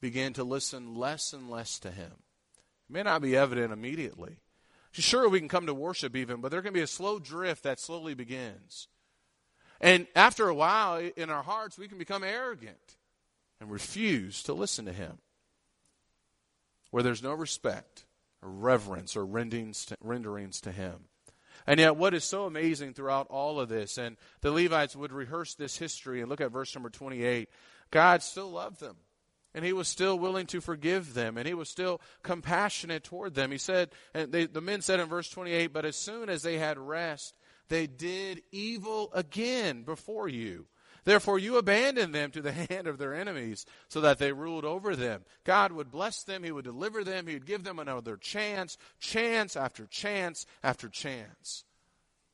begin 0.00 0.32
to 0.34 0.44
listen 0.44 0.94
less 0.94 1.32
and 1.32 1.50
less 1.50 1.78
to 1.80 1.90
Him. 1.90 2.12
It 2.88 2.92
may 2.92 3.02
not 3.02 3.22
be 3.22 3.36
evident 3.36 3.72
immediately. 3.72 4.36
Sure, 4.92 5.28
we 5.28 5.40
can 5.40 5.48
come 5.48 5.66
to 5.66 5.74
worship 5.74 6.14
even, 6.14 6.40
but 6.40 6.50
there 6.50 6.62
can 6.62 6.72
be 6.72 6.80
a 6.80 6.86
slow 6.86 7.18
drift 7.18 7.64
that 7.64 7.80
slowly 7.80 8.14
begins. 8.14 8.86
And 9.80 10.06
after 10.14 10.48
a 10.48 10.54
while, 10.54 10.98
in 11.16 11.30
our 11.30 11.42
hearts, 11.42 11.76
we 11.76 11.88
can 11.88 11.98
become 11.98 12.22
arrogant 12.22 12.96
and 13.60 13.70
refuse 13.70 14.42
to 14.44 14.54
listen 14.54 14.84
to 14.84 14.92
Him 14.92 15.18
where 16.94 17.02
there's 17.02 17.24
no 17.24 17.34
respect 17.34 18.04
or 18.40 18.48
reverence 18.48 19.16
or 19.16 19.26
renderings 19.26 19.84
to, 19.86 19.96
renderings 20.00 20.60
to 20.60 20.70
him. 20.70 20.94
And 21.66 21.80
yet, 21.80 21.96
what 21.96 22.14
is 22.14 22.24
so 22.24 22.44
amazing 22.44 22.92
throughout 22.92 23.26
all 23.30 23.58
of 23.58 23.68
this, 23.68 23.96
and 23.96 24.16
the 24.42 24.52
Levites 24.52 24.94
would 24.94 25.12
rehearse 25.12 25.54
this 25.54 25.78
history 25.78 26.20
and 26.20 26.28
look 26.28 26.40
at 26.40 26.52
verse 26.52 26.74
number 26.74 26.90
28, 26.90 27.48
God 27.90 28.22
still 28.22 28.50
loved 28.50 28.80
them. 28.80 28.96
And 29.54 29.64
he 29.64 29.72
was 29.72 29.86
still 29.86 30.18
willing 30.18 30.46
to 30.46 30.60
forgive 30.60 31.14
them, 31.14 31.38
and 31.38 31.46
he 31.46 31.54
was 31.54 31.70
still 31.70 32.00
compassionate 32.22 33.04
toward 33.04 33.34
them. 33.34 33.52
He 33.52 33.58
said, 33.58 33.90
and 34.12 34.32
they, 34.32 34.46
the 34.46 34.60
men 34.60 34.82
said 34.82 34.98
in 34.98 35.08
verse 35.08 35.30
28, 35.30 35.68
but 35.68 35.84
as 35.84 35.96
soon 35.96 36.28
as 36.28 36.42
they 36.42 36.58
had 36.58 36.76
rest, 36.76 37.34
they 37.68 37.86
did 37.86 38.42
evil 38.50 39.10
again 39.14 39.84
before 39.84 40.28
you. 40.28 40.66
Therefore, 41.04 41.38
you 41.38 41.56
abandoned 41.56 42.14
them 42.14 42.30
to 42.32 42.42
the 42.42 42.52
hand 42.70 42.86
of 42.86 42.98
their 42.98 43.14
enemies 43.14 43.66
so 43.88 44.00
that 44.00 44.18
they 44.18 44.32
ruled 44.32 44.64
over 44.64 44.96
them. 44.96 45.22
God 45.44 45.72
would 45.72 45.90
bless 45.90 46.22
them. 46.22 46.42
He 46.42 46.52
would 46.52 46.64
deliver 46.64 47.04
them. 47.04 47.26
He 47.26 47.34
would 47.34 47.46
give 47.46 47.64
them 47.64 47.78
another 47.78 48.16
chance, 48.16 48.76
chance 48.98 49.56
after 49.56 49.86
chance 49.86 50.46
after 50.62 50.88
chance. 50.88 51.64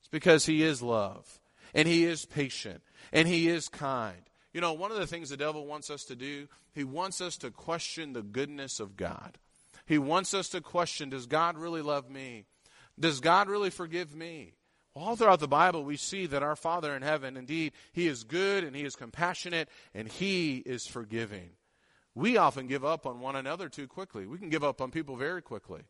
It's 0.01 0.09
because 0.11 0.47
He 0.47 0.63
is 0.63 0.83
love 0.83 1.41
and 1.75 1.87
He 1.87 2.05
is 2.05 2.25
patient 2.25 2.83
and 3.13 3.27
He 3.27 3.49
is 3.49 3.69
kind. 3.69 4.23
You 4.53 4.61
know, 4.61 4.73
one 4.73 4.91
of 4.91 4.99
the 4.99 5.07
things 5.07 5.31
the 5.31 5.37
devil 5.37 5.67
wants 5.67 5.91
us 5.91 6.05
to 6.07 6.17
do, 6.17 6.49
he 6.73 6.85
wants 6.85 7.21
us 7.21 7.37
to 7.39 7.51
question 7.51 8.13
the 8.13 8.23
goodness 8.23 8.81
of 8.81 8.97
God. 8.97 9.39
He 9.87 9.99
wants 9.99 10.35
us 10.35 10.49
to 10.51 10.61
question 10.61 11.09
Does 11.09 11.27
God 11.27 11.57
really 11.57 11.83
love 11.83 12.11
me? 12.11 12.47
Does 12.99 13.21
God 13.21 13.49
really 13.49 13.71
forgive 13.71 14.15
me? 14.15 14.55
All 14.95 15.15
throughout 15.15 15.41
the 15.41 15.49
Bible, 15.49 15.85
we 15.85 15.97
see 15.97 16.27
that 16.27 16.43
our 16.43 16.57
Father 16.57 16.97
in 16.97 17.03
heaven, 17.03 17.37
indeed, 17.37 17.73
He 17.93 18.09
is 18.09 18.25
good 18.25 18.65
and 18.65 18.75
He 18.75 18.85
is 18.85 18.97
compassionate 18.97 19.69
and 19.95 20.09
He 20.09 20.59
is 20.59 20.87
forgiving. 20.87 21.51
We 22.15 22.37
often 22.37 22.67
give 22.67 22.85
up 22.85 23.07
on 23.07 23.21
one 23.21 23.37
another 23.37 23.69
too 23.69 23.87
quickly. 23.87 24.27
We 24.27 24.39
can 24.39 24.51
give 24.51 24.65
up 24.65 24.81
on 24.81 24.91
people 24.91 25.17
very 25.17 25.43
quickly. 25.43 25.83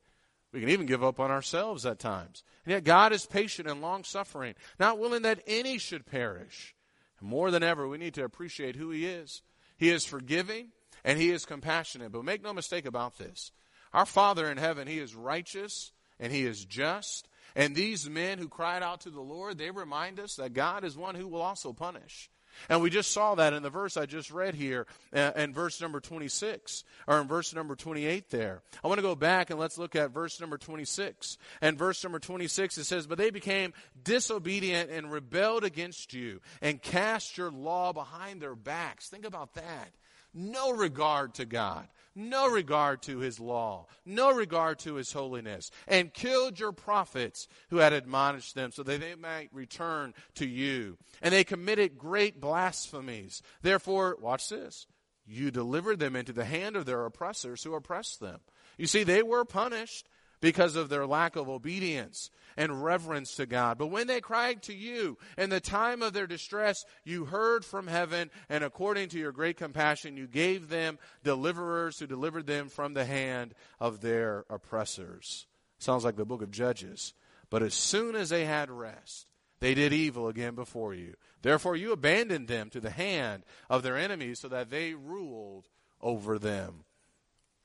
We 0.53 0.61
can 0.61 0.69
even 0.69 0.87
give 0.87 1.03
up 1.03 1.19
on 1.19 1.31
ourselves 1.31 1.87
at 1.87 1.99
times. 1.99 2.43
And 2.65 2.73
yet, 2.73 2.85
God 2.85 3.13
is 3.13 3.25
patient 3.25 3.69
and 3.69 3.81
long 3.81 4.05
suffering, 4.05 4.55
not 4.79 4.99
willing 4.99 5.23
that 5.23 5.43
any 5.47 5.79
should 5.79 6.05
perish. 6.05 6.75
And 7.21 7.29
more 7.29 7.51
than 7.51 7.63
ever, 7.63 7.89
we 7.89 7.99
need 7.99 8.15
to 8.15 8.25
appreciate 8.25 8.77
who 8.77 8.91
He 8.91 9.07
is. 9.07 9.43
He 9.79 9.89
is 9.89 10.05
forgiving 10.05 10.69
and 11.05 11.19
He 11.19 11.31
is 11.31 11.47
compassionate. 11.47 12.13
But 12.13 12.25
make 12.25 12.43
no 12.43 12.53
mistake 12.53 12.85
about 12.85 13.17
this 13.17 13.53
our 13.93 14.07
Father 14.07 14.51
in 14.51 14.59
heaven, 14.59 14.87
He 14.87 14.99
is 14.99 15.15
righteous 15.15 15.93
and 16.19 16.33
He 16.33 16.45
is 16.45 16.67
just. 16.67 17.29
And 17.55 17.75
these 17.75 18.09
men 18.09 18.39
who 18.39 18.49
cried 18.49 18.83
out 18.83 19.03
to 19.03 19.11
the 19.11 19.21
Lord, 19.21 19.59
they 19.59 19.71
remind 19.71 20.21
us 20.21 20.37
that 20.37 20.53
God 20.53 20.85
is 20.85 20.97
one 20.97 21.15
who 21.15 21.29
will 21.29 21.43
also 21.43 21.73
punish. 21.73 22.31
And 22.69 22.83
we 22.83 22.91
just 22.91 23.13
saw 23.13 23.37
that 23.37 23.53
in 23.53 23.63
the 23.63 23.71
verse 23.71 23.97
I 23.97 24.07
just 24.07 24.31
read 24.31 24.55
here 24.55 24.87
uh, 25.15 25.33
in 25.37 25.55
verse 25.55 25.81
number 25.81 26.01
26 26.01 26.85
or 27.07 27.21
in 27.21 27.29
verse 27.29 27.55
number 27.55 27.77
28 27.77 28.29
there. 28.31 28.63
I 28.83 28.89
want 28.89 28.99
to 28.99 29.03
go 29.03 29.15
back 29.15 29.51
and 29.51 29.59
let's 29.59 29.79
look 29.79 29.97
at 29.97 30.11
verse 30.11 30.41
number 30.41 30.59
26. 30.59 31.39
And 31.61 31.79
verse 31.79 32.03
number 32.03 32.19
26 32.19 32.79
it 32.79 32.85
says, 32.85 33.07
But 33.07 33.19
they 33.19 33.31
became 33.31 33.73
disobedient 34.03 34.91
and 34.91 35.13
rebelled 35.13 35.65
against 35.65 36.13
you 36.13 36.41
and 36.61 36.83
cast 36.83 37.39
your 37.39 37.51
law 37.51 37.93
behind 37.93 38.43
their 38.43 38.57
backs. 38.57 39.09
Think 39.09 39.25
about 39.25 39.55
that 39.55 39.91
no 40.35 40.73
regard 40.73 41.35
to 41.35 41.45
God, 41.45 41.89
no 42.15 42.49
regard 42.49 43.03
to 43.03 43.19
his 43.19 43.39
law, 43.41 43.87
no 44.05 44.33
regard 44.33 44.79
to 44.81 44.95
his 44.95 45.13
holiness, 45.13 45.71
and 45.87 46.13
killed 46.13 46.59
your 46.59 46.73
prophets 46.73 47.49
who 47.71 47.77
had 47.77 47.93
admonished 47.93 48.55
them 48.55 48.73
so 48.73 48.83
that 48.83 49.01
they 49.01 49.15
might 49.15 49.49
return 49.53 50.15
to 50.35 50.47
you. 50.47 50.99
And 51.23 51.33
they 51.33 51.45
committed 51.45 51.99
great 51.99 52.41
blasphemies. 52.41 53.43
Therefore, 53.63 54.17
watch 54.21 54.49
this. 54.49 54.87
You 55.27 55.51
delivered 55.51 56.01
them 56.01 56.17
into 56.17 56.33
the 56.33 56.45
hand 56.45 56.77
of 56.77 56.87
their 56.87 57.05
oppressors 57.07 57.63
who 57.63 57.75
oppressed 57.75 58.21
them. 58.21 58.41
You 58.77 58.87
see, 58.87 59.05
they 59.05 59.23
were 59.23 59.45
punished 59.45 60.09
because 60.41 60.75
of 60.75 60.89
their 60.89 61.07
lack 61.07 61.37
of 61.37 61.49
obedience 61.49 62.31
and 62.57 62.83
reverence 62.83 63.37
to 63.37 63.47
God. 63.47 63.79
But 63.79 63.89
when 63.89 64.07
they 64.07 64.21
cried 64.21 64.63
to 64.65 64.75
you 64.75 65.19
in 65.37 65.51
the 65.51 65.61
time 65.61 66.03
of 66.03 66.13
their 66.13 66.27
distress, 66.27 66.85
you 67.05 67.25
heard 67.25 67.65
from 67.65 67.87
heaven, 67.87 68.31
and 68.49 68.65
according 68.65 69.11
to 69.11 69.19
your 69.19 69.33
great 69.33 69.57
compassion, 69.57 70.17
you 70.17 70.27
gave 70.27 70.69
them 70.69 70.99
deliverers 71.23 71.99
who 71.99 72.07
delivered 72.07 72.47
them 72.47 72.69
from 72.69 72.95
the 72.95 73.05
hand 73.05 73.55
of 73.79 74.01
their 74.01 74.45
oppressors. 74.51 75.47
Sounds 75.79 76.05
like 76.05 76.17
the 76.17 76.25
book 76.25 76.43
of 76.43 76.51
Judges. 76.51 77.15
But 77.49 77.63
as 77.63 77.75
soon 77.75 78.15
as 78.15 78.29
they 78.29 78.45
had 78.45 78.71
rest, 78.71 79.27
they 79.61 79.75
did 79.75 79.93
evil 79.93 80.29
again 80.29 80.55
before 80.55 80.95
you. 80.95 81.15
Therefore, 81.43 81.77
you 81.77 81.93
abandoned 81.93 82.49
them 82.49 82.71
to 82.71 82.81
the 82.81 82.91
hand 82.91 83.45
of 83.69 83.83
their 83.83 83.97
enemies 83.97 84.41
so 84.41 84.49
that 84.49 84.71
they 84.71 84.95
ruled 84.95 85.69
over 86.01 86.39
them. 86.39 86.85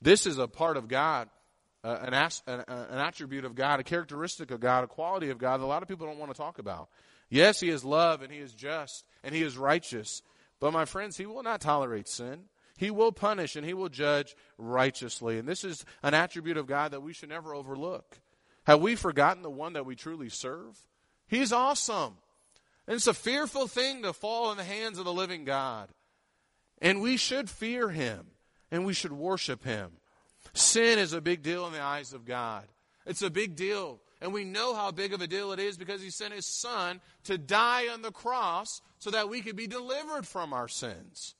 This 0.00 0.26
is 0.26 0.38
a 0.38 0.48
part 0.48 0.76
of 0.76 0.88
God 0.88 1.28
an, 1.86 2.14
as, 2.14 2.42
an, 2.46 2.64
an 2.68 2.98
attribute 2.98 3.44
of 3.44 3.54
God, 3.54 3.80
a 3.80 3.84
characteristic 3.84 4.50
of 4.50 4.60
God, 4.60 4.84
a 4.84 4.86
quality 4.88 5.30
of 5.30 5.38
God 5.38 5.60
that 5.60 5.64
a 5.64 5.66
lot 5.66 5.82
of 5.82 5.88
people 5.88 6.06
don't 6.06 6.18
want 6.18 6.32
to 6.32 6.36
talk 6.36 6.58
about. 6.58 6.88
Yes, 7.28 7.60
He 7.60 7.68
is 7.68 7.84
love 7.84 8.22
and 8.22 8.32
He 8.32 8.38
is 8.38 8.52
just 8.52 9.04
and 9.22 9.34
He 9.34 9.42
is 9.42 9.56
righteous. 9.56 10.22
But 10.60 10.72
my 10.72 10.84
friends, 10.84 11.16
He 11.16 11.26
will 11.26 11.42
not 11.42 11.60
tolerate 11.60 12.08
sin. 12.08 12.44
He 12.76 12.90
will 12.90 13.12
punish 13.12 13.56
and 13.56 13.64
He 13.64 13.74
will 13.74 13.88
judge 13.88 14.34
righteously. 14.58 15.38
And 15.38 15.48
this 15.48 15.64
is 15.64 15.84
an 16.02 16.14
attribute 16.14 16.56
of 16.56 16.66
God 16.66 16.92
that 16.92 17.02
we 17.02 17.12
should 17.12 17.28
never 17.28 17.54
overlook. 17.54 18.18
Have 18.64 18.80
we 18.80 18.96
forgotten 18.96 19.42
the 19.42 19.50
one 19.50 19.74
that 19.74 19.86
we 19.86 19.94
truly 19.94 20.28
serve? 20.28 20.76
He's 21.28 21.52
awesome. 21.52 22.16
And 22.86 22.96
it's 22.96 23.06
a 23.06 23.14
fearful 23.14 23.66
thing 23.66 24.02
to 24.02 24.12
fall 24.12 24.50
in 24.50 24.56
the 24.56 24.64
hands 24.64 24.98
of 24.98 25.04
the 25.04 25.12
living 25.12 25.44
God. 25.44 25.88
And 26.80 27.00
we 27.00 27.16
should 27.16 27.48
fear 27.48 27.88
Him 27.90 28.26
and 28.70 28.84
we 28.84 28.92
should 28.92 29.12
worship 29.12 29.64
Him. 29.64 29.92
Sin 30.56 30.98
is 30.98 31.12
a 31.12 31.20
big 31.20 31.42
deal 31.42 31.66
in 31.66 31.72
the 31.72 31.82
eyes 31.82 32.12
of 32.12 32.24
God. 32.24 32.64
It's 33.04 33.22
a 33.22 33.30
big 33.30 33.56
deal. 33.56 34.00
And 34.20 34.32
we 34.32 34.44
know 34.44 34.74
how 34.74 34.90
big 34.90 35.12
of 35.12 35.20
a 35.20 35.26
deal 35.26 35.52
it 35.52 35.58
is 35.60 35.76
because 35.76 36.02
he 36.02 36.10
sent 36.10 36.32
his 36.32 36.46
son 36.46 37.00
to 37.24 37.36
die 37.36 37.88
on 37.88 38.00
the 38.00 38.10
cross 38.10 38.80
so 38.98 39.10
that 39.10 39.28
we 39.28 39.42
could 39.42 39.56
be 39.56 39.66
delivered 39.66 40.26
from 40.26 40.54
our 40.54 40.68
sins. 40.68 41.34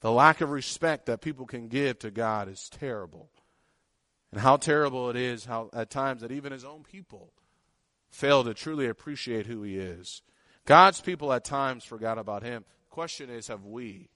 The 0.00 0.12
lack 0.12 0.40
of 0.40 0.50
respect 0.50 1.06
that 1.06 1.20
people 1.20 1.46
can 1.46 1.68
give 1.68 1.98
to 2.00 2.10
God 2.10 2.48
is 2.48 2.68
terrible. 2.68 3.30
And 4.30 4.40
how 4.40 4.56
terrible 4.56 5.10
it 5.10 5.16
is 5.16 5.44
how 5.46 5.70
at 5.72 5.90
times 5.90 6.20
that 6.20 6.30
even 6.30 6.52
his 6.52 6.64
own 6.64 6.84
people 6.84 7.32
fail 8.10 8.44
to 8.44 8.54
truly 8.54 8.86
appreciate 8.86 9.46
who 9.46 9.62
he 9.62 9.76
is. 9.76 10.22
God's 10.66 11.00
people 11.00 11.32
at 11.32 11.44
times 11.44 11.84
forgot 11.84 12.18
about 12.18 12.42
him. 12.42 12.64
The 12.88 12.94
question 12.94 13.28
is, 13.28 13.48
have 13.48 13.64
we? 13.64 14.10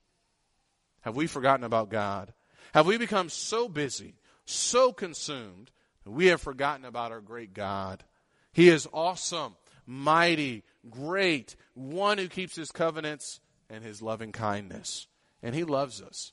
Have 1.02 1.16
we 1.16 1.26
forgotten 1.26 1.64
about 1.64 1.90
God? 1.90 2.32
Have 2.74 2.86
we 2.86 2.98
become 2.98 3.28
so 3.28 3.68
busy, 3.68 4.16
so 4.44 4.92
consumed, 4.92 5.70
that 6.04 6.10
we 6.10 6.26
have 6.26 6.40
forgotten 6.40 6.84
about 6.84 7.12
our 7.12 7.20
great 7.20 7.54
God? 7.54 8.04
He 8.52 8.68
is 8.68 8.88
awesome, 8.92 9.56
mighty, 9.86 10.64
great, 10.90 11.56
one 11.74 12.18
who 12.18 12.28
keeps 12.28 12.56
his 12.56 12.70
covenants 12.70 13.40
and 13.70 13.84
his 13.84 14.02
loving 14.02 14.32
kindness. 14.32 15.06
And 15.42 15.54
he 15.54 15.64
loves 15.64 16.02
us. 16.02 16.32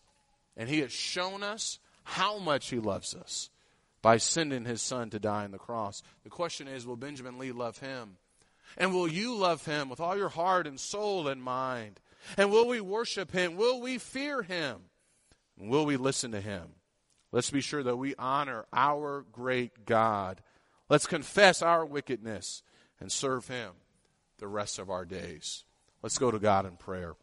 And 0.58 0.70
he 0.70 0.80
has 0.80 0.92
shown 0.92 1.44
us 1.44 1.80
how 2.04 2.40
much 2.40 2.70
he 2.70 2.80
loves 2.80 3.14
us 3.14 3.50
by 4.02 4.18
sending 4.18 4.66
his 4.66 4.82
son 4.82 5.10
to 5.10 5.20
die 5.20 5.44
on 5.44 5.52
the 5.52 5.58
cross. 5.58 6.02
The 6.24 6.30
question 6.30 6.68
is 6.68 6.86
will 6.86 6.96
Benjamin 6.96 7.40
Lee 7.40 7.52
love 7.52 7.80
him? 7.80 8.18
And 8.78 8.94
will 8.94 9.08
you 9.08 9.36
love 9.36 9.66
him 9.66 9.90
with 9.90 10.00
all 10.00 10.18
your 10.18 10.30
heart 10.30 10.68
and 10.68 10.80
soul 10.80 11.28
and 11.28 11.42
mind? 11.42 12.00
And 12.38 12.52
will 12.52 12.68
we 12.68 12.82
worship 12.82 13.32
him? 13.32 13.56
Will 13.56 13.82
we 13.82 13.98
fear 13.98 14.42
him? 14.42 14.78
Will 15.58 15.86
we 15.86 15.98
listen 15.98 16.32
to 16.32 16.42
him? 16.42 16.70
Let's 17.32 17.50
be 17.50 17.62
sure 17.62 17.84
that 17.84 17.98
we 17.98 18.16
honor 18.16 18.66
our 18.72 19.26
great 19.32 19.86
God. 19.86 20.42
Let's 20.90 21.08
confess 21.08 21.62
our 21.62 21.86
wickedness 21.86 22.64
and 23.00 23.12
serve 23.12 23.48
him 23.48 23.72
the 24.38 24.48
rest 24.48 24.80
of 24.80 24.90
our 24.90 25.06
days. 25.06 25.64
Let's 26.02 26.18
go 26.18 26.32
to 26.32 26.40
God 26.40 26.66
in 26.66 26.78
prayer. 26.78 27.16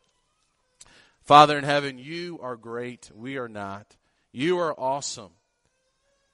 Father 1.23 1.57
in 1.57 1.65
heaven, 1.65 1.99
you 1.99 2.39
are 2.43 2.57
great. 2.57 3.11
We 3.15 3.37
are 3.39 3.49
not. 3.49 3.97
You 4.33 4.59
are 4.59 4.79
awesome. 4.79 5.31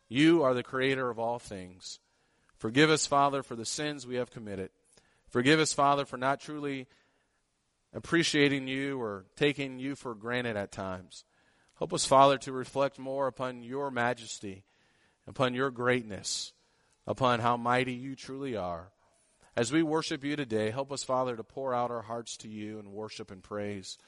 You 0.08 0.42
are 0.42 0.54
the 0.54 0.62
creator 0.62 1.10
of 1.10 1.18
all 1.18 1.38
things. 1.38 2.00
Forgive 2.56 2.90
us, 2.90 3.06
Father, 3.06 3.42
for 3.42 3.54
the 3.54 3.66
sins 3.66 4.06
we 4.06 4.16
have 4.16 4.30
committed. 4.30 4.70
Forgive 5.28 5.60
us, 5.60 5.72
Father, 5.72 6.06
for 6.06 6.16
not 6.16 6.40
truly 6.40 6.86
appreciating 7.94 8.68
you 8.68 9.00
or 9.00 9.24
taking 9.36 9.78
you 9.78 9.94
for 9.94 10.14
granted 10.14 10.56
at 10.56 10.72
times. 10.72 11.24
Help 11.78 11.94
us, 11.94 12.04
Father, 12.04 12.38
to 12.38 12.52
reflect 12.52 12.98
more 12.98 13.26
upon 13.26 13.62
your 13.62 13.90
majesty, 13.90 14.64
upon 15.26 15.54
your 15.54 15.70
greatness, 15.70 16.52
upon 17.06 17.40
how 17.40 17.56
mighty 17.56 17.94
you 17.94 18.16
truly 18.16 18.56
are. 18.56 18.90
As 19.56 19.72
we 19.72 19.82
worship 19.82 20.24
you 20.24 20.36
today, 20.36 20.70
help 20.70 20.92
us, 20.92 21.02
Father, 21.02 21.36
to 21.36 21.42
pour 21.42 21.74
out 21.74 21.90
our 21.90 22.02
hearts 22.02 22.36
to 22.38 22.48
you 22.48 22.78
in 22.78 22.92
worship 22.92 23.30
and 23.30 23.42
praise, 23.42 23.98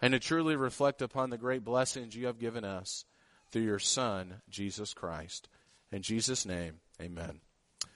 and 0.00 0.12
to 0.12 0.18
truly 0.18 0.56
reflect 0.56 1.02
upon 1.02 1.30
the 1.30 1.38
great 1.38 1.64
blessings 1.64 2.14
you 2.14 2.26
have 2.26 2.38
given 2.38 2.64
us 2.64 3.04
through 3.50 3.62
your 3.62 3.78
Son, 3.78 4.42
Jesus 4.48 4.94
Christ. 4.94 5.48
In 5.92 6.02
Jesus' 6.02 6.46
name, 6.46 6.80
amen. 7.00 7.40